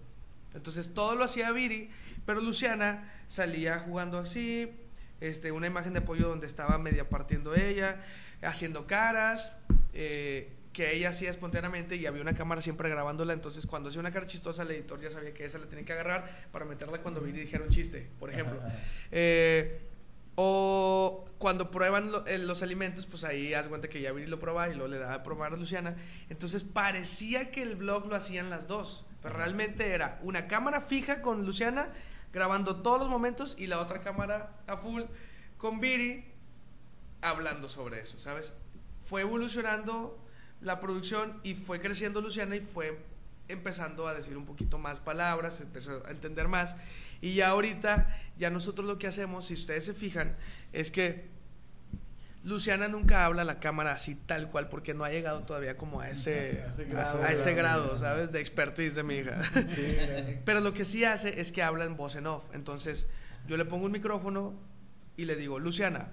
[0.55, 1.90] Entonces todo lo hacía Viri,
[2.26, 4.72] pero Luciana salía jugando así,
[5.20, 8.01] este, una imagen de apoyo donde estaba media partiendo ella,
[8.43, 9.53] haciendo caras,
[9.93, 14.11] eh, que ella hacía espontáneamente y había una cámara siempre grabándola, entonces cuando hacía una
[14.11, 17.20] cara chistosa el editor ya sabía que esa la tenía que agarrar para meterla cuando
[17.20, 18.59] Viri dijera un chiste, por ejemplo.
[19.11, 19.83] Eh,
[20.35, 24.39] o cuando prueban lo- eh, los alimentos, pues ahí haz cuenta que ya Viri lo
[24.39, 25.95] prueba y luego le da a probar a Luciana.
[26.31, 31.20] Entonces parecía que el blog lo hacían las dos, pero realmente era una cámara fija
[31.20, 31.91] con Luciana
[32.33, 35.03] grabando todos los momentos y la otra cámara a full
[35.59, 36.25] con Viri
[37.20, 38.55] hablando sobre eso, ¿sabes?
[39.03, 40.18] Fue evolucionando
[40.63, 43.05] la producción y fue creciendo Luciana y fue
[43.49, 46.75] empezando a decir un poquito más palabras, empezó a entender más.
[47.21, 48.09] Y ya ahorita,
[48.39, 50.37] ya nosotros lo que hacemos, si ustedes se fijan,
[50.73, 51.31] es que
[52.45, 56.01] Luciana nunca habla a la cámara así tal cual porque no ha llegado todavía como
[56.01, 57.23] a ese, A ese grado.
[57.23, 58.33] a ese grado, ¿sabes?
[58.33, 59.41] De expertise de mi hija.
[59.75, 59.97] Sí.
[60.45, 62.45] Pero lo que sí hace es que habla en voz en off.
[62.53, 63.07] Entonces,
[63.47, 64.55] yo le pongo un micrófono
[65.17, 66.09] y le digo, Luciana,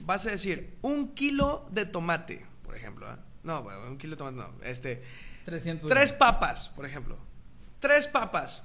[0.00, 3.06] vas a decir un kilo de tomate, por ejemplo.
[3.08, 3.18] ¿ah?
[3.48, 4.62] No, bueno, un kilo de tomate no.
[4.62, 5.02] Este,
[5.44, 7.16] 300 tres papas, por ejemplo.
[7.80, 8.62] Tres papas.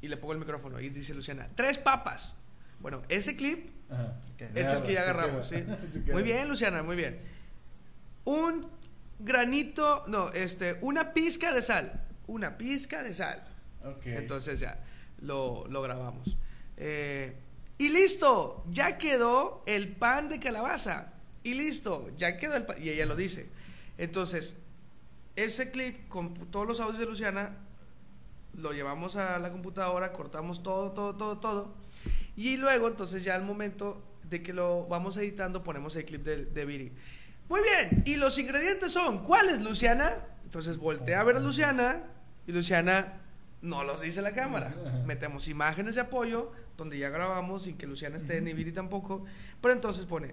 [0.00, 2.32] Y le pongo el micrófono y dice Luciana, tres papas.
[2.78, 4.14] Bueno, ese clip Ajá.
[4.54, 5.64] es el que ya agarramos, ¿sí?
[6.12, 7.20] Muy bien, Luciana, muy bien.
[8.24, 8.68] Un
[9.18, 12.04] granito, no, este, una pizca de sal.
[12.28, 13.42] Una pizca de sal.
[13.84, 14.06] Ok.
[14.06, 14.84] Entonces ya
[15.18, 16.36] lo, lo grabamos.
[16.76, 17.36] Eh,
[17.76, 21.12] y listo, ya quedó el pan de calabaza.
[21.42, 22.76] Y listo, ya quedó el pan.
[22.80, 23.50] Y ella lo dice.
[23.98, 24.58] Entonces,
[25.36, 27.56] ese clip con todos los audios de Luciana,
[28.54, 31.74] lo llevamos a la computadora, cortamos todo, todo, todo, todo.
[32.36, 36.46] Y luego, entonces ya al momento de que lo vamos editando, ponemos el clip de,
[36.46, 36.92] de Viri.
[37.48, 40.16] Muy bien, y los ingredientes son, ¿cuáles, Luciana?
[40.44, 42.02] Entonces voltea a ver a Luciana
[42.46, 43.20] y Luciana
[43.62, 44.74] no los dice la cámara.
[45.06, 49.24] Metemos imágenes de apoyo, donde ya grabamos sin que Luciana esté ni Viri tampoco.
[49.60, 50.32] Pero entonces pone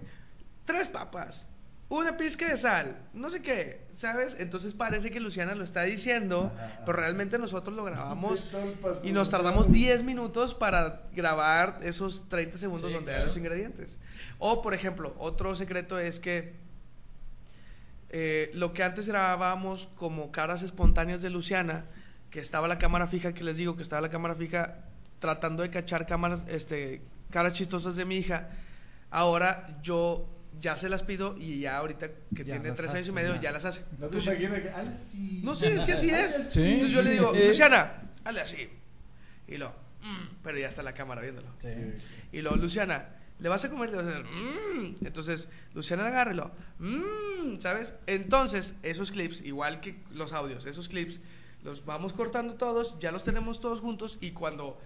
[0.64, 1.46] tres papas,
[1.90, 4.36] una pizca de sal, no sé qué, ¿sabes?
[4.38, 6.52] Entonces parece que Luciana lo está diciendo,
[6.86, 8.56] pero realmente nosotros lo grabamos Sí,
[9.02, 13.26] y nos tardamos 10 minutos para grabar esos 30 segundos Sí, donde hay claro.
[13.28, 13.98] los ingredientes.
[14.38, 16.54] O, por ejemplo, otro secreto es que
[18.10, 21.86] eh, lo que antes grabábamos como caras espontáneas de Luciana,
[22.30, 24.84] que estaba la cámara fija, que les digo que estaba la cámara fija
[25.18, 28.48] tratando de cachar cámaras, este, caras chistosas de mi hija,
[29.10, 30.28] ahora yo
[30.60, 33.40] ya se las pido y ya ahorita que Ya tiene tres años y medio ya.
[33.42, 33.80] ya las hace.
[33.98, 34.70] No te Entonces, imaginas que.
[34.70, 35.40] "Ala, sí".
[35.44, 36.50] no sé, es que así es.
[36.52, 36.62] Sí.
[36.62, 37.32] Entonces yo le digo.
[37.32, 38.68] Luciana, hazle así.
[39.48, 39.70] Y lo,
[40.02, 41.48] "Mm", pero ya está la cámara viéndolo.
[41.60, 41.68] Sí.
[42.32, 43.90] Y lo, Luciana, ¿le vas a comer?
[43.90, 44.96] Le vas a hacer, "Mm".
[45.04, 47.94] Entonces, Luciana agarra y lo, "Mm", ¿sabes?
[48.06, 51.20] Entonces, esos clips, igual que los audios, esos clips,
[51.62, 54.80] los vamos cortando todos, ya los tenemos todos juntos y cuando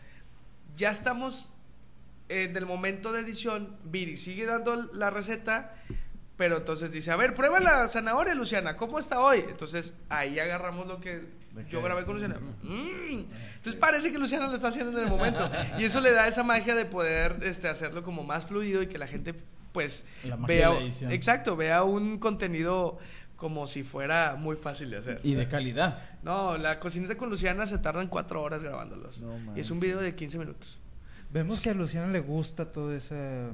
[0.76, 1.52] ya estamos
[2.28, 5.74] en el momento de edición, Viri sigue dando la receta,
[6.36, 9.44] pero entonces dice, a ver, prueba la zanahoria, Luciana, ¿cómo está hoy?
[9.48, 11.22] Entonces ahí agarramos lo que
[11.68, 12.38] yo grabé con Luciana.
[12.62, 13.26] Mm.
[13.56, 15.48] Entonces parece que Luciana lo está haciendo en el momento.
[15.78, 18.98] Y eso le da esa magia de poder este, hacerlo como más fluido y que
[18.98, 19.34] la gente
[19.72, 20.68] pues La magia vea...
[20.70, 21.12] de la edición.
[21.12, 22.98] Exacto, vea un contenido
[23.36, 25.20] como si fuera muy fácil de hacer.
[25.22, 25.98] Y de calidad.
[26.22, 29.20] No, la cocineta con Luciana se tardan cuatro horas grabándolos.
[29.20, 30.78] No y es un video de 15 minutos.
[31.34, 33.48] Vemos que a Luciana le gusta todo ese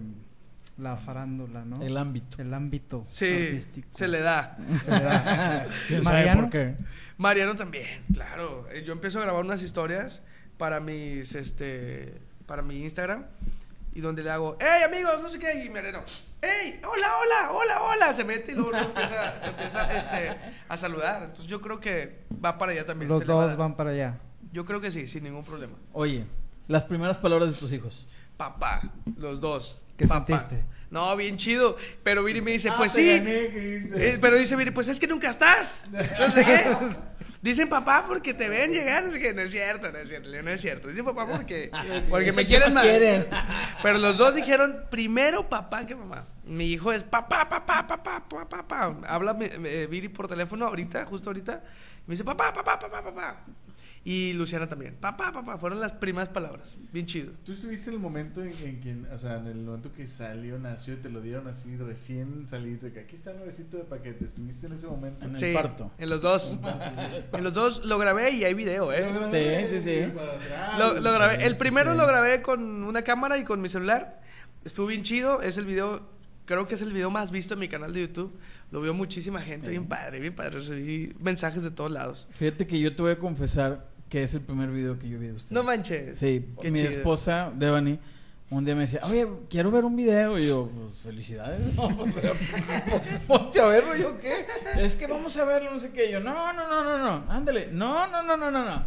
[0.77, 1.83] la farándula, ¿no?
[1.83, 2.41] El ámbito.
[2.41, 3.89] El ámbito Sí, artístico.
[3.93, 4.57] se le da.
[4.85, 5.67] Se le da.
[5.89, 6.41] ¿Quién sabe Mariano.
[6.43, 6.75] por qué?
[7.17, 8.67] Mariano también, claro.
[8.71, 10.23] Eh, Yo empiezo a grabar unas historias
[10.59, 12.15] para mis, este,
[12.47, 13.25] para mi Instagram
[13.95, 16.03] y donde le hago, hey amigos, no sé qué, y Mariano,
[16.41, 20.37] hey, hola, hola, hola, hola, se mete y luego, empieza, empieza, este,
[20.69, 21.23] a saludar.
[21.25, 23.09] Entonces yo creo que va para allá también.
[23.09, 24.19] Los se dos van para allá.
[24.53, 25.75] Yo creo que sí, sin ningún problema.
[25.93, 26.25] Oye,
[26.71, 28.07] las primeras palabras de tus hijos.
[28.37, 28.83] Papá,
[29.17, 29.83] los dos.
[29.97, 30.39] ¿Qué papá.
[30.39, 30.65] sentiste?
[30.91, 31.77] No, bien chido.
[32.03, 33.19] Pero Viri me dice, Ah, pues te sí.
[33.19, 34.11] gané, ¿qué dijiste?
[34.15, 35.91] Eh, pero dice, Viri, pues es que nunca estás.
[35.93, 36.65] No sé qué.
[37.43, 39.09] Dicen papá porque te ven llegar.
[39.11, 39.33] Qué.
[39.33, 40.29] No es cierto, no es cierto.
[40.43, 40.89] No es cierto.
[40.89, 41.71] Dicen papá porque,
[42.09, 42.85] porque me quieren más.
[42.85, 43.27] quieren.
[43.83, 46.27] Pero los dos dijeron primero papá que mamá.
[46.45, 48.97] Mi hijo es papá, papá, papá, papá, papá.
[49.07, 51.63] Habla me- Viri por teléfono ahorita, justo ahorita.
[52.07, 53.37] Me dice papá, papá, papá, papá.
[54.03, 54.95] Y Luciana también.
[54.99, 55.59] Papá, papá.
[55.59, 56.75] Fueron las primeras palabras.
[56.91, 57.33] Bien chido.
[57.45, 60.59] ¿Tú estuviste en el momento en, en que, o sea, en el momento que salió,
[60.59, 62.91] nació y te lo dieron así recién salido?
[62.93, 64.25] Que aquí está el nuevecito de paquete.
[64.25, 65.27] ¿Estuviste en ese momento?
[65.27, 65.91] En el Sí, parto.
[65.99, 66.59] En los dos.
[67.33, 69.03] en los dos lo grabé y hay video, ¿eh?
[69.13, 70.03] Lo Sí, grabé, sí, sí.
[70.03, 70.79] atrás.
[70.79, 71.45] Lo, lo grabé.
[71.45, 71.99] El Sí, primero sí.
[71.99, 74.23] lo grabé con una cámara y con mi celular.
[74.65, 75.43] Estuvo bien chido.
[75.43, 76.09] Es el video,
[76.47, 78.35] creo que es el video más visto en mi canal de YouTube.
[78.71, 79.69] Lo vio muchísima gente.
[79.69, 80.53] Bien padre, bien padre.
[80.53, 82.29] Recibí mensajes de todos lados.
[82.31, 85.29] Fíjate que yo te voy a confesar que es el primer video que yo vi
[85.29, 85.55] de usted.
[85.55, 86.19] No manches.
[86.19, 86.91] Sí, Qué mi chido.
[86.91, 87.99] esposa, Devani,
[88.51, 90.37] un día me decía, oye, quiero ver un video.
[90.39, 91.61] Y yo, pues felicidades.
[91.77, 92.13] No, pues,
[93.29, 93.97] ponte a verlo.
[93.97, 94.47] Y yo, ¿qué?
[94.77, 96.11] Es que vamos a verlo, no sé qué.
[96.11, 97.69] Y yo, no, no, no, no, no, ándale.
[97.73, 98.85] No, no, no, no, no, no.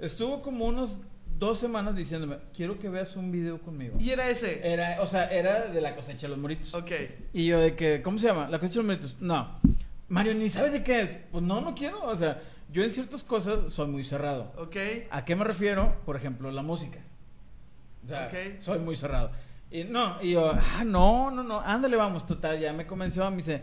[0.00, 0.98] Estuvo como unos
[1.38, 3.96] dos semanas diciéndome, quiero que veas un video conmigo.
[4.00, 4.60] Y era ese.
[4.68, 6.74] Era, o sea, era de la cosecha de los moritos.
[6.74, 6.90] Ok.
[7.32, 8.48] Y yo de que, ¿cómo se llama?
[8.48, 9.16] La cosecha de los moritos.
[9.20, 9.60] No.
[10.08, 11.16] Mario, ni sabes de qué es.
[11.30, 12.02] Pues no, no quiero.
[12.02, 14.52] O sea, yo en ciertas cosas soy muy cerrado.
[14.56, 14.76] Ok.
[15.10, 15.96] ¿A qué me refiero?
[16.04, 16.98] Por ejemplo, la música.
[18.04, 18.60] O sea, Ok.
[18.60, 19.30] soy muy cerrado.
[19.70, 23.36] Y no, y yo, ah, no, no, no, ándale, vamos, total, ya me convenció, me
[23.38, 23.62] dice,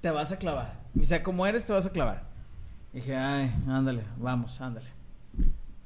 [0.00, 0.80] te vas a clavar.
[0.94, 2.24] Me dice, como eres, te vas a clavar.
[2.92, 4.86] dije, ay, ándale, vamos, ándale.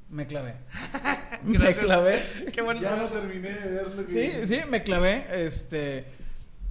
[0.09, 0.55] Me clavé.
[1.43, 2.45] me clavé.
[2.53, 2.79] Qué bueno.
[2.81, 6.05] Ya no terminé de ver lo que Sí, sí, me clavé, este,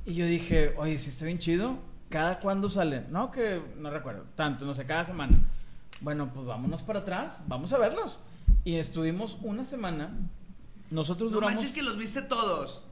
[0.07, 1.79] y yo dije, oye, si está bien chido,
[2.09, 3.03] ¿cada cuándo sale?
[3.11, 5.39] No, que no recuerdo, tanto, no sé, cada semana.
[6.01, 8.21] Bueno, pues vámonos para atrás, vamos a verlos.
[8.65, 10.11] Y estuvimos una semana,
[10.91, 12.83] nosotros No duramos, manches que los viste todos.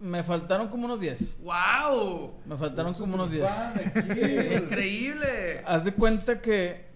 [0.00, 2.34] me faltaron como unos 10, ¡Wow!
[2.46, 3.44] me faltaron como unos 10.
[3.48, 4.54] Fan aquí.
[4.56, 5.62] Increíble.
[5.64, 6.90] Haz de cuenta que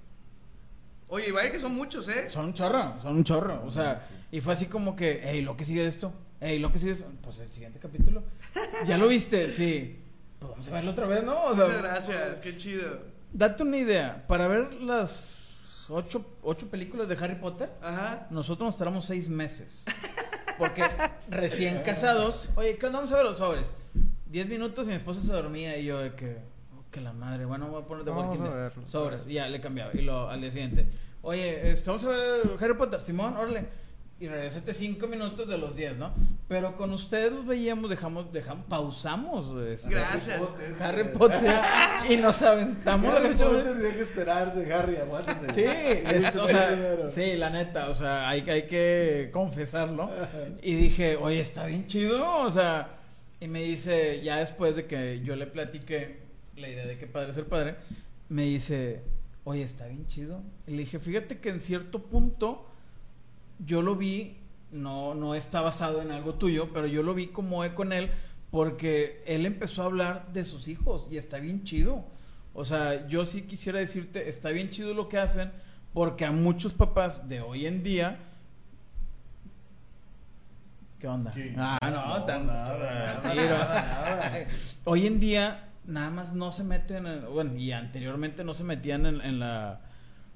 [1.09, 2.29] Oye, y vaya que son muchos, ¿eh?
[2.31, 4.03] son un chorro, son un chorro, o sea,
[4.33, 6.95] y fue así como que, hey, lo que sigue de esto, hey, lo que sigue
[6.95, 8.25] de esto, pues el siguiente capítulo,
[8.87, 9.49] ¿ya lo viste?
[9.51, 10.01] Sí,
[10.41, 11.41] pues vamos a verlo otra vez, ¿no?
[11.45, 12.41] O sea, Muchas gracias.
[12.41, 12.99] Qué chido.
[13.33, 15.46] Date una idea, para ver las
[15.91, 18.27] ocho, ocho películas de Harry Potter, Ajá.
[18.31, 19.85] nosotros nos tardamos seis meses.
[20.59, 20.83] Porque
[21.29, 22.99] recién casados, oye, ¿qué onda?
[23.01, 23.67] Vamos a ver los sobres.
[24.27, 26.39] Diez minutos y mi esposa se dormía y yo de que,
[26.75, 28.57] oh, que la madre, bueno, voy a poner de Vamos Walking a Dead.
[28.57, 28.87] verlo.
[28.87, 29.91] Sobres, y ya le cambiaba.
[29.95, 30.89] Y lo, al día siguiente,
[31.23, 33.69] oye, este, vamos a ver Harry Potter, Simón, órale.
[34.19, 36.11] Y regresate cinco minutos de los diez, ¿no?
[36.49, 39.55] Pero con ustedes los veíamos, dejamos, dejamos, pausamos.
[39.69, 40.41] este, Gracias.
[40.81, 41.55] Harry Potter
[42.09, 43.15] y nos aventamos.
[43.15, 45.53] Harry Potter tenía que esperarse, Harry, aguántate.
[45.53, 47.09] Sí, es- o sea, Primero.
[47.11, 50.09] sí, la neta, o sea, hay, que- hay que confesarlo.
[50.63, 52.97] Y dije, oye, está bien chido, o sea,
[53.39, 56.21] y me dice, ya después de que yo le platiqué
[56.57, 57.77] la idea de que padre es el padre,
[58.31, 59.03] me dice,
[59.45, 60.41] oye, está bien chido.
[60.67, 62.67] Y le dije, fíjate que en cierto punto
[63.65, 64.37] yo lo vi,
[64.73, 68.11] no, no está basado en algo tuyo, pero yo lo vi como eco en él,
[68.51, 72.05] porque él empezó a hablar de sus hijos y está bien chido.
[72.55, 75.53] O sea, yo sí quisiera decirte, está bien chido lo que hacen,
[75.93, 78.19] porque a muchos papás de hoy en día...
[80.99, 81.31] ¿Qué onda?
[81.33, 81.55] ¿Qué?
[81.59, 84.33] Ah, no, No, tan- nada, nada, nada.
[84.85, 89.05] Hoy en día nada más no se meten, en- bueno, y anteriormente no se metían
[89.05, 89.81] en, en la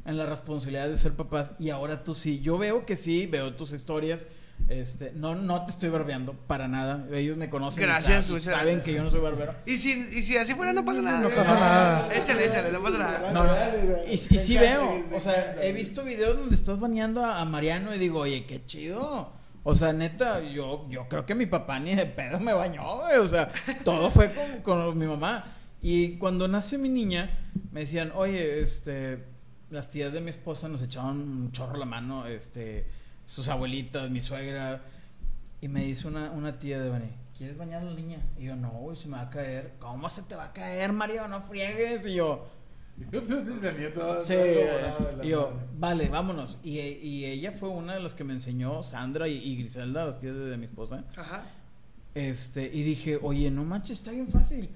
[0.04, 2.40] en la responsabilidad de ser papás y ahora tú sí.
[2.40, 4.26] Yo veo que sí, veo tus historias.
[4.68, 7.06] Este, no, no te estoy barbeando para nada.
[7.12, 7.82] Ellos me conocen.
[7.82, 8.84] y Gracias, y saben gracias.
[8.84, 9.54] que yo no soy barbero.
[9.66, 11.20] Y si, y si así fuera, no pasa nada.
[11.20, 12.14] No pasa nada.
[12.14, 13.32] Échale, échale, no pasa nada.
[13.32, 13.54] No, no.
[14.06, 17.94] Y, y sí veo, o sea, he visto videos donde estás baneando a, a Mariano
[17.94, 19.32] y digo, oye, qué chido.
[19.62, 23.16] O sea, neta, yo, yo creo que mi papá ni de pedo me bañó, güey.
[23.18, 23.50] O sea,
[23.84, 25.44] todo fue con, con mi mamá.
[25.82, 27.30] Y cuando nació mi niña,
[27.72, 29.24] me decían, oye, este,
[29.70, 32.86] las tías de mi esposa nos echaban un chorro la mano, este,
[33.26, 34.82] sus abuelitas, mi suegra.
[35.60, 38.18] Y me dice una, una tía de Bani, ¿quieres bañar a la niña?
[38.38, 39.74] Y yo, no, güey, se me va a caer.
[39.78, 41.28] ¿Cómo se te va a caer, Mario?
[41.28, 42.06] No friegues.
[42.06, 42.46] Y yo,
[44.22, 46.58] Sí, eh, y yo, vale, vámonos.
[46.62, 50.18] Y, y ella fue una de las que me enseñó, Sandra y, y Griselda, las
[50.18, 51.04] tías de, de mi esposa.
[51.16, 51.44] Ajá.
[52.14, 54.68] Este, y dije, oye, no manches, está bien fácil.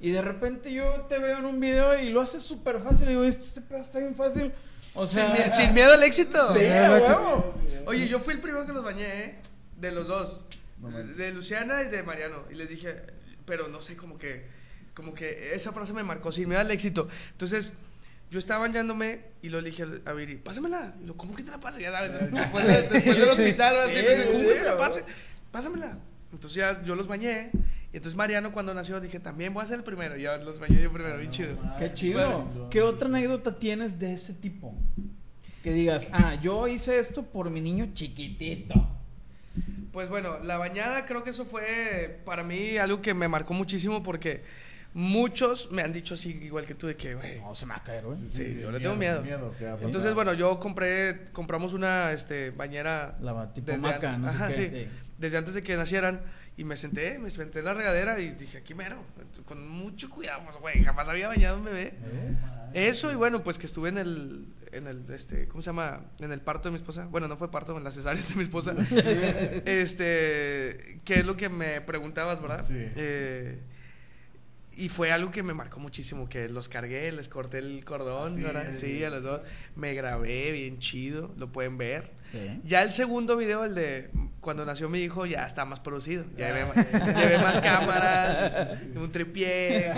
[0.00, 3.06] Y de repente yo te veo en un video y lo haces súper fácil.
[3.06, 4.52] Y digo, este, este pedo está bien fácil.
[4.94, 6.54] O Sin, sea, mie- sin miedo al éxito.
[6.56, 7.54] Sí, a huevo.
[7.86, 9.38] Oye, yo fui el primero que los bañé, ¿eh?
[9.78, 10.42] De los dos.
[11.16, 12.44] De Luciana y de Mariano.
[12.50, 13.02] Y les dije,
[13.44, 14.46] pero no sé, como que,
[14.94, 17.06] como que esa frase me marcó, sin miedo al éxito.
[17.32, 17.74] Entonces,
[18.30, 20.94] yo estaba bañándome y lo dije a Viri, pásamela.
[21.02, 21.82] Y lo, ¿cómo que te la pase?
[21.82, 24.78] Ya sabes, después, de- después del hospital, así, Sí, ¿cómo sí, que te la sí,
[24.78, 25.04] pase?
[25.52, 25.98] Pásamela.
[26.32, 27.50] Entonces ya yo los bañé.
[27.92, 30.16] Y entonces Mariano cuando nació dije, también voy a ser el primero.
[30.16, 31.56] Y ya los bañé yo primero, bien chido.
[31.78, 32.20] qué chido.
[32.46, 32.68] Bueno.
[32.70, 34.74] ¿Qué otra anécdota tienes de ese tipo?
[35.62, 38.74] Que digas, ah, yo hice esto por mi niño chiquitito.
[39.92, 44.02] Pues bueno, la bañada creo que eso fue para mí algo que me marcó muchísimo
[44.04, 44.44] porque
[44.94, 47.40] muchos me han dicho así, igual que tú, de que, güey.
[47.40, 48.16] No, se me va a caer, güey.
[48.16, 49.22] Sí, yo de le tengo miedo.
[49.22, 49.86] ¿qué va a pasar?
[49.86, 54.36] Entonces, bueno, yo compré, compramos una este, bañera La tipo desde maca, antes- no sé
[54.36, 54.54] ajá, qué.
[54.54, 54.88] sí, sí.
[55.18, 56.20] desde antes de que nacieran
[56.56, 59.02] y me senté, me senté en la regadera y dije, aquí mero,
[59.46, 61.94] con mucho cuidado, pues, güey, jamás había bañado un bebé.
[62.72, 66.04] Eso y bueno, pues que estuve en el, en el, este, ¿cómo se llama?
[66.18, 67.06] En el parto de mi esposa.
[67.06, 68.72] Bueno, no fue parto, en las cesáreas de mi esposa.
[69.64, 72.64] este, ¿qué es lo que me preguntabas, verdad?
[72.64, 72.74] Sí.
[72.76, 73.58] Eh,
[74.80, 78.34] y fue algo que me marcó muchísimo, que los cargué, les corté el cordón,
[78.72, 79.40] Sí, a los dos.
[79.76, 82.10] Me grabé bien chido, lo pueden ver.
[82.32, 82.60] Sí.
[82.64, 84.10] Ya el segundo video, el de
[84.40, 86.24] cuando nació mi hijo, ya está más producido.
[86.36, 86.64] Ya llevé,
[87.16, 88.52] llevé más cámaras,
[88.94, 89.92] un tripié,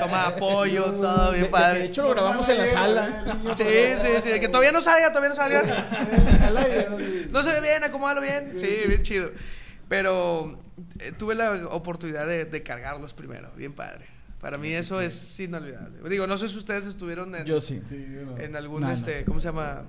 [0.00, 1.78] toma de apoyo, todo De- bien de, padre.
[1.80, 3.38] de hecho, lo grabamos en la sala.
[3.54, 3.64] Sí,
[4.00, 5.62] sí, sí, que todavía no salga, todavía no salga.
[7.30, 8.52] No se ve bien, acomódalo bien.
[8.58, 9.30] Sí, bien chido.
[9.88, 10.58] Pero
[11.00, 14.06] eh, tuve la oportunidad de, de cargarlos primero, bien padre.
[14.42, 16.06] Para mí eso es inolvidable.
[16.10, 17.80] Digo, no sé si ustedes estuvieron en, Yo sí.
[18.38, 18.92] En algún, No, no.
[18.92, 19.84] este, ¿cómo se llama?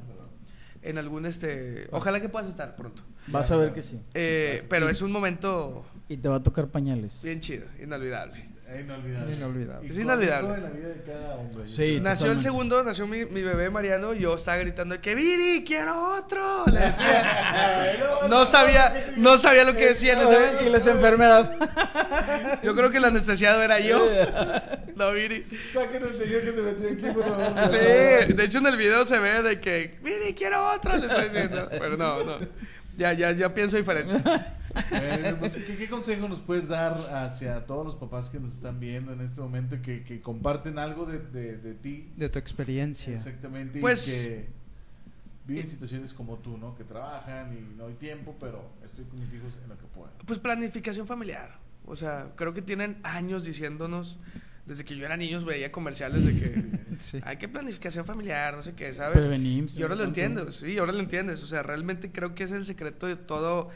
[0.83, 3.03] En algún, este, ojalá que puedas estar pronto.
[3.27, 3.99] Vas a ver que sí.
[4.13, 7.21] Eh, pero es un momento Y te va a tocar pañales.
[7.23, 8.47] bien chido, inolvidable.
[8.69, 9.33] Es inolvidable.
[9.33, 9.89] Inolvidable.
[9.89, 10.53] Es inolvidable.
[10.53, 11.63] en la vida de cada hombre.
[11.67, 11.99] Sí.
[12.01, 16.13] nació el segundo, nació mi, mi bebé Mariano y yo estaba gritando que Viri, quiero
[16.13, 16.65] otro.
[16.67, 17.99] Le decía.
[18.29, 20.15] No sabía, no sabía lo que decía.
[20.15, 20.61] no sabía.
[20.65, 21.49] Y las enfermeras.
[22.63, 24.03] Yo creo que el anestesiado era yo.
[24.95, 25.43] No, Viri.
[25.73, 27.69] Saquen al señor que se metió aquí, por favor.
[27.69, 31.29] Sí, de hecho en el video se ve de que, Viri, quiero otro, le estoy
[31.29, 31.67] diciendo.
[31.71, 32.37] Pero no, no.
[32.97, 34.13] Ya, ya, ya pienso diferente.
[34.23, 38.79] Bueno, pues, ¿qué, qué consejo nos puedes dar hacia todos los papás que nos están
[38.79, 42.11] viendo en este momento que, que comparten algo de, de, de ti?
[42.15, 43.15] De tu experiencia.
[43.15, 43.79] Exactamente.
[43.79, 44.47] Pues- y que
[45.45, 46.75] viven situaciones como tú, ¿no?
[46.75, 50.09] Que trabajan y no hay tiempo, pero estoy con mis hijos en lo que puedo.
[50.25, 51.59] Pues planificación familiar.
[51.85, 54.17] O sea, creo que tienen años diciéndonos,
[54.65, 57.19] desde que yo era niño veía comerciales de que Sí.
[57.23, 59.17] hay que planificación familiar, no sé qué, ¿sabes?
[59.17, 59.67] Prevenir.
[59.75, 61.43] Y ahora lo entiendes, sí, ahora lo entiendes.
[61.43, 63.69] O sea, realmente creo que es el secreto de todo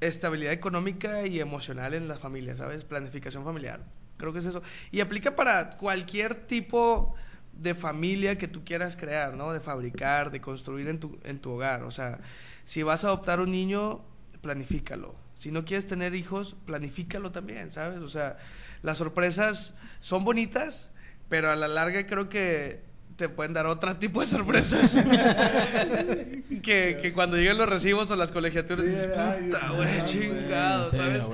[0.00, 2.84] estabilidad económica y emocional en la familia, ¿sabes?
[2.84, 3.80] Planificación familiar.
[4.16, 4.62] Creo que es eso.
[4.92, 7.14] Y aplica para cualquier tipo
[7.52, 9.52] de familia que tú quieras crear, ¿no?
[9.52, 11.82] De fabricar, de construir en tu, en tu hogar.
[11.82, 12.20] O sea,
[12.64, 14.04] si vas a adoptar un niño,
[14.40, 15.16] planifícalo.
[15.34, 17.98] Si no quieres tener hijos, planifícalo también, ¿sabes?
[18.00, 18.38] O sea,
[18.82, 20.90] las sorpresas son bonitas,
[21.28, 24.94] pero a la larga creo que te pueden dar otro tipo de sorpresas.
[26.62, 31.24] que, que cuando lleguen los recibos o las colegiaturas, Sí, dices, puta, güey, chingado, ¿sabes?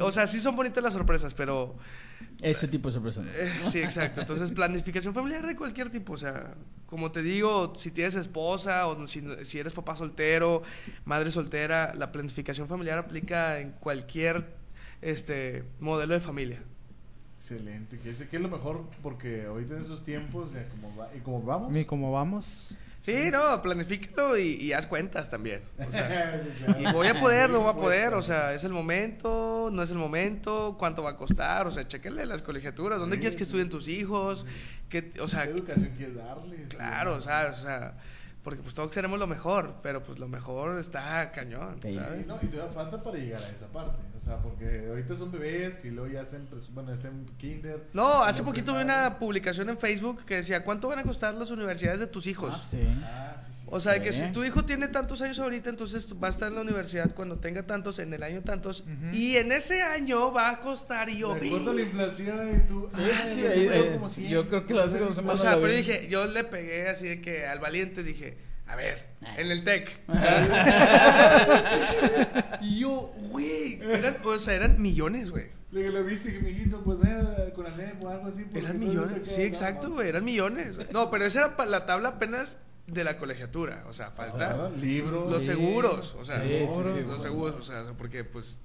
[0.00, 1.76] O sea, sí son bonitas las sorpresas, pero
[2.42, 3.22] Ese tipo de sorpresa.
[3.22, 3.30] ¿no?
[3.30, 4.20] eh, sí, exacto.
[4.20, 6.14] Entonces, planificación familiar de cualquier tipo.
[6.14, 6.54] O sea,
[6.86, 10.64] como te digo, si tienes esposa o si, si eres papá soltero,
[11.04, 14.55] madre soltera, la planificación familiar aplica en cualquier
[15.02, 16.62] este modelo de familia.
[17.38, 17.98] Excelente.
[17.98, 21.20] Que es, que es lo mejor porque ahorita en esos tiempos, ya como va- y
[21.20, 21.76] como vamos.
[21.76, 22.74] ¿Y cómo vamos?
[23.02, 25.62] Sí, no, planifícalo y, y haz cuentas también.
[25.86, 26.80] O sea, Sí, claro.
[26.80, 28.14] y voy a poder, no voy a poder.
[28.14, 31.68] O sea, es el momento, no es el momento, cuánto va a costar.
[31.68, 33.48] O sea, chéquenle las colegiaturas, dónde Sí, quieres que sí.
[33.50, 34.44] estuden tus hijos.
[34.88, 36.68] ¿Qué, o sea, ¿Qué educación quieres darles?
[36.68, 37.96] Claro, o sea, o sea,
[38.46, 41.94] porque pues todos queremos lo mejor, pero pues lo mejor está cañón, Sí.
[41.94, 42.22] ¿sabes?
[42.22, 43.96] Y, no, y todavía falta para llegar a esa parte.
[44.16, 47.88] O sea, porque ahorita son bebés y luego ya presu- bueno, están en kinder.
[47.92, 51.50] No, hace poquito vi una publicación en Facebook que decía, ¿cuánto van a costar las
[51.50, 52.54] universidades de tus hijos?
[52.56, 52.88] Ah, sí.
[53.02, 53.66] Ah, sí, sí.
[53.68, 54.22] O sea, que Sí.
[54.24, 57.40] si tu hijo tiene tantos años ahorita, entonces va a estar en la universidad cuando
[57.40, 61.32] tenga tantos, en el año tantos, y en ese año va a costar y yo
[61.32, 62.88] a la inflación y tú.
[63.92, 64.28] Como cien.
[64.28, 65.76] yo creo que las dos O semanas sea, la pero vi.
[65.78, 68.35] dije, yo le pegué así de que al valiente dije,
[68.66, 69.06] a ver,
[69.36, 70.00] en el TEC.
[72.62, 75.46] y yo, güey, eran, o sea, eran millones, güey.
[75.72, 78.46] Le digo, lo viste que mi hijito, pues ven con Alep o algo así.
[78.54, 80.76] Eran millones, sí, exacto, güey, eran millones.
[80.92, 82.56] No, pero esa era pa- la tabla apenas
[82.86, 85.30] de la colegiatura, o sea, falta Ajá, libros.
[85.30, 87.18] los seguros, o sea, Sí, sí, sí, los bueno.
[87.22, 88.58] seguros, o sea, porque pues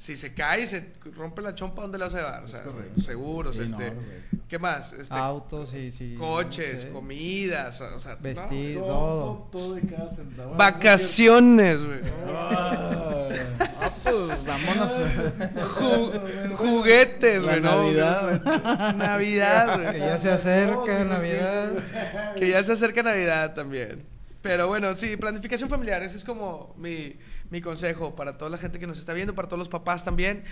[0.00, 2.42] si se cae y se rompe la chompa, ¿dónde la vas a llevar?
[2.42, 3.00] O sea, correcto.
[3.02, 4.36] seguros, Sí, no, este, correcto.
[4.48, 4.94] ¿qué más?
[4.94, 6.14] Este, Autos y sí.
[6.18, 6.88] coches, no sé.
[6.88, 8.20] comidas, o sea, no.
[8.22, 8.78] Vestir.
[8.78, 10.54] Todo, todo de cada centavo.
[10.54, 12.00] vacaciones, güey.
[12.26, 13.28] Ah,
[13.60, 14.90] ah, pues vámonos.
[15.76, 17.82] Ju- juguetes, güey, ¿no?
[17.82, 18.94] Navidad.
[18.96, 19.92] Navidad, güey.
[19.92, 22.34] Que ya se acerca Navidad.
[22.36, 23.98] Que ya se acerca Navidad también.
[24.42, 27.16] Pero bueno, sí, planificación familiar, ese es como mi,
[27.50, 30.44] mi consejo para toda la gente que nos está viendo, para todos los papás también,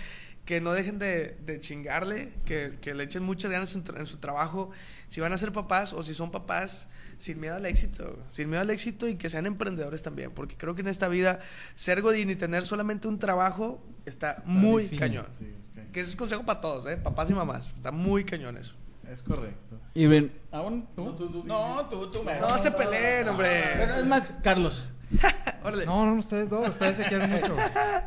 [0.45, 4.17] que no dejen de, de chingarle, que, que le echen muchas ganas en, en su
[4.17, 4.69] trabajo,
[5.07, 6.87] si van a ser papás o si son papás,
[7.17, 10.75] sin miedo al éxito, sin miedo al éxito y que sean emprendedores también, porque creo
[10.75, 11.39] que en esta vida
[11.73, 14.99] ser godín y tener solamente un trabajo está muy difícil.
[15.01, 15.25] cañón.
[15.31, 16.97] Sí, es que- Que ese es consejo para todos, ¿eh?
[16.97, 18.75] papás y mamás, está muy cañón eso.
[19.09, 19.79] Es correcto.
[19.95, 21.03] Y ven, ¿aún tú?
[21.05, 22.47] No, tú, tú, No, tú, tú, mero.
[22.47, 23.63] No se peleen, hombre.
[23.77, 24.89] Pero es más, Carlos.
[25.63, 25.85] Órale.
[25.85, 27.55] No, no, ustedes dos, ustedes se quieren mucho.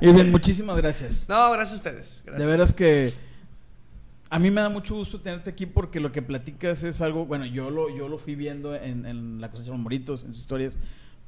[0.00, 1.28] Irving, muchísimas gracias.
[1.28, 2.22] No, gracias a ustedes.
[2.24, 2.38] Gracias.
[2.38, 3.14] De veras que
[4.30, 7.44] a mí me da mucho gusto tenerte aquí porque lo que platicas es algo, bueno,
[7.44, 10.42] yo lo, yo lo fui viendo en, en la cosecha de los moritos, en sus
[10.42, 10.78] historias,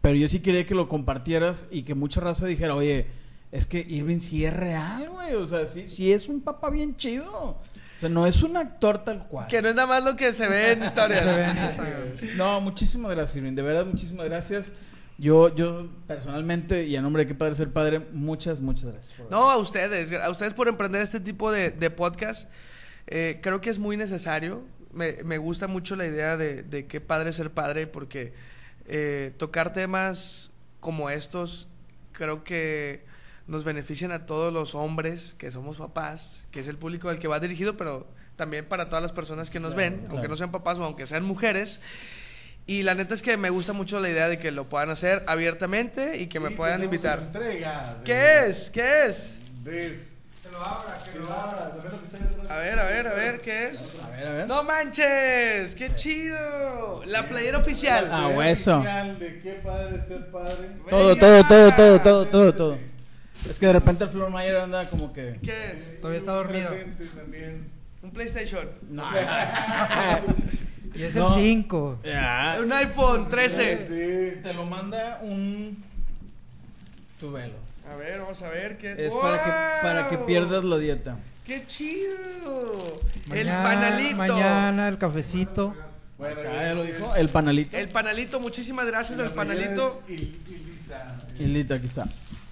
[0.01, 3.07] pero yo sí quería que lo compartieras y que mucha raza dijera, oye,
[3.53, 6.97] es que Irving sí es real, güey, o sea, sí, sí es un papá bien
[6.97, 7.59] chido.
[8.09, 9.46] Sea, no es un actor tal cual.
[9.48, 11.22] Que no es nada más lo que se ve en historias.
[11.22, 12.36] Se ve en Instagram.
[12.36, 13.55] No, muchísimas gracias, Irving.
[13.55, 14.74] De verdad, muchísimas gracias.
[15.16, 19.16] Yo, yo personalmente, y a nombre de qué padre ser padre, muchas, muchas gracias.
[19.16, 20.12] por- No, a ustedes.
[20.12, 22.50] A ustedes por emprender este tipo de, de podcast.
[23.07, 24.64] Eh, creo que es muy necesario.
[24.92, 28.32] Me, me gusta mucho la idea de, de qué padre ser padre porque
[28.86, 30.50] eh, tocar temas
[30.80, 31.66] como estos
[32.12, 33.05] creo que
[33.47, 37.28] nos benefician a todos los hombres que somos papás, que es el público al que
[37.28, 40.12] va dirigido, pero también para todas las personas que nos Claro, ven, claro.
[40.14, 41.80] aunque no sean papás o aunque sean mujeres.
[42.66, 45.22] Y la neta es que me gusta mucho la idea de que lo puedan hacer
[45.26, 47.18] abiertamente y que me Y puedan invitar.
[47.18, 48.70] Entrega de- ¿Qué es?
[48.70, 49.38] ¿Qué es?
[50.42, 51.72] Que lo abra, que que lo abra.
[51.74, 52.55] abra.
[52.55, 53.92] A ver, a ver, a ver, ¿qué es?
[54.03, 54.47] A ver, a ver.
[54.49, 55.74] ¡No manches!
[55.74, 57.03] ¡Qué chido!
[57.07, 58.09] La playera oficial.
[58.11, 58.76] Ah, hueso.
[58.78, 60.70] oficial De qué padre ser padre.
[60.88, 62.78] Todo, todo, todo, todo, todo, todo, todo.
[63.49, 65.38] Es que de repente el Flor Mayer anda como que.
[65.42, 66.01] ¿Qué es?
[66.01, 66.70] Todavía está dormido.
[67.16, 67.68] También.
[68.03, 68.68] Un PlayStation.
[68.90, 69.05] No.
[70.97, 71.36] Y es No.
[71.36, 72.01] el 5.
[72.05, 72.57] Ya.
[72.62, 73.78] Un iPhone 13.
[74.36, 74.40] Sí.
[74.42, 75.76] Te lo manda un.
[77.18, 77.55] Tu velo.
[77.90, 79.51] A ver, vamos a ver qué Es para que,
[79.86, 80.26] para que ¡Wow!
[80.26, 81.16] pierdas la dieta.
[81.45, 83.01] ¡Qué chido!
[83.32, 84.16] el panalito.
[84.16, 85.74] Mañana el cafecito.
[86.16, 87.14] Bueno, Acá ya lo dijo.
[87.16, 87.76] El panalito.
[87.76, 90.01] El panalito, muchísimas gracias al panalito.
[90.09, 91.16] es il- ilita.
[91.40, 92.07] Y Lita, aquí está.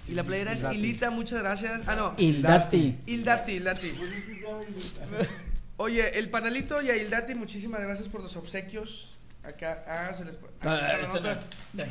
[0.07, 0.63] Y la playera es.
[0.63, 1.81] Hilita, muchas gracias.
[1.87, 2.13] Ah, no.
[2.17, 2.99] Ildati.
[3.05, 3.93] Ildati, Ildati.
[5.77, 9.19] Oye, el panalito y a Ildati, muchísimas gracias por los obsequios.
[9.43, 10.37] Acá, ah, se les.
[10.61, 10.91] Ah,
[11.75, 11.89] este.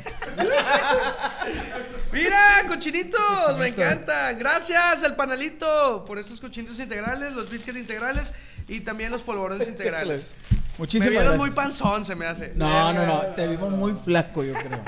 [2.11, 4.39] Mira, cochinitos, me encantan.
[4.39, 8.33] Gracias al panalito por estos cochinitos integrales, los biscuits integrales
[8.67, 10.31] y también los polvorones integrales.
[10.73, 11.39] Me Muchísimas vieron gracias.
[11.47, 12.53] muy panzón, se me hace.
[12.55, 13.19] No, no, no.
[13.35, 14.81] Te vimos muy flaco, yo creo.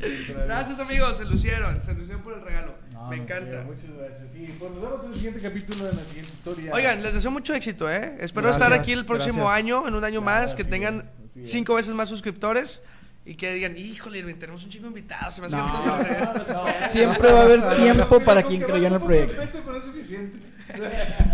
[0.46, 2.74] Gracias, amigos, se lucieron, se lucieron por el regalo.
[2.92, 3.62] No, Me encanta.
[3.62, 4.32] Muchas gracias.
[4.32, 6.72] Sí, pues nos vemos en el siguiente capítulo, en la siguiente historia.
[6.74, 8.16] Oigan, les deseo mucho éxito, ¿eh?
[8.20, 9.58] Espero Gracias, estar aquí el próximo gracias.
[9.58, 11.08] año, en un año Claro, más, que tengan
[11.42, 12.82] cinco veces más suscriptores
[13.24, 15.34] y que digan, híjole, tenemos un chico de invitados.
[15.36, 15.98] Se me hace que No.
[16.02, 16.52] regué".
[16.52, 19.42] no, Siempre va a haber tiempo para quien que creyó en el de proyecto.
[19.42, 20.38] eso es suficiente.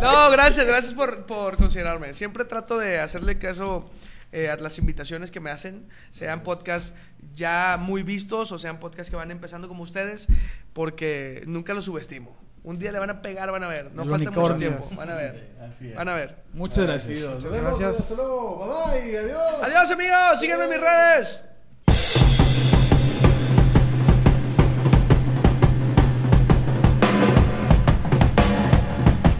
[0.00, 2.14] No, gracias, gracias por, por considerarme.
[2.14, 3.84] Siempre trato de hacerle caso
[4.32, 6.92] eh, a las invitaciones que me hacen, sean podcasts
[7.34, 10.26] ya muy vistos o sean podcasts que van empezando como ustedes,
[10.72, 12.36] porque nunca los subestimo.
[12.64, 13.92] Un día le van a pegar, van a ver.
[13.92, 15.54] No El falta mucho tiempo, van a ver.
[15.68, 15.94] Así es.
[15.94, 16.36] Van a ver.
[16.54, 17.44] Muchas gracias.
[17.44, 18.00] Gracias.
[18.00, 18.90] Hasta luego.
[18.90, 19.18] Bye bye.
[19.18, 19.62] Adiós.
[19.62, 21.42] Adiós amigos, síganme en mis redes.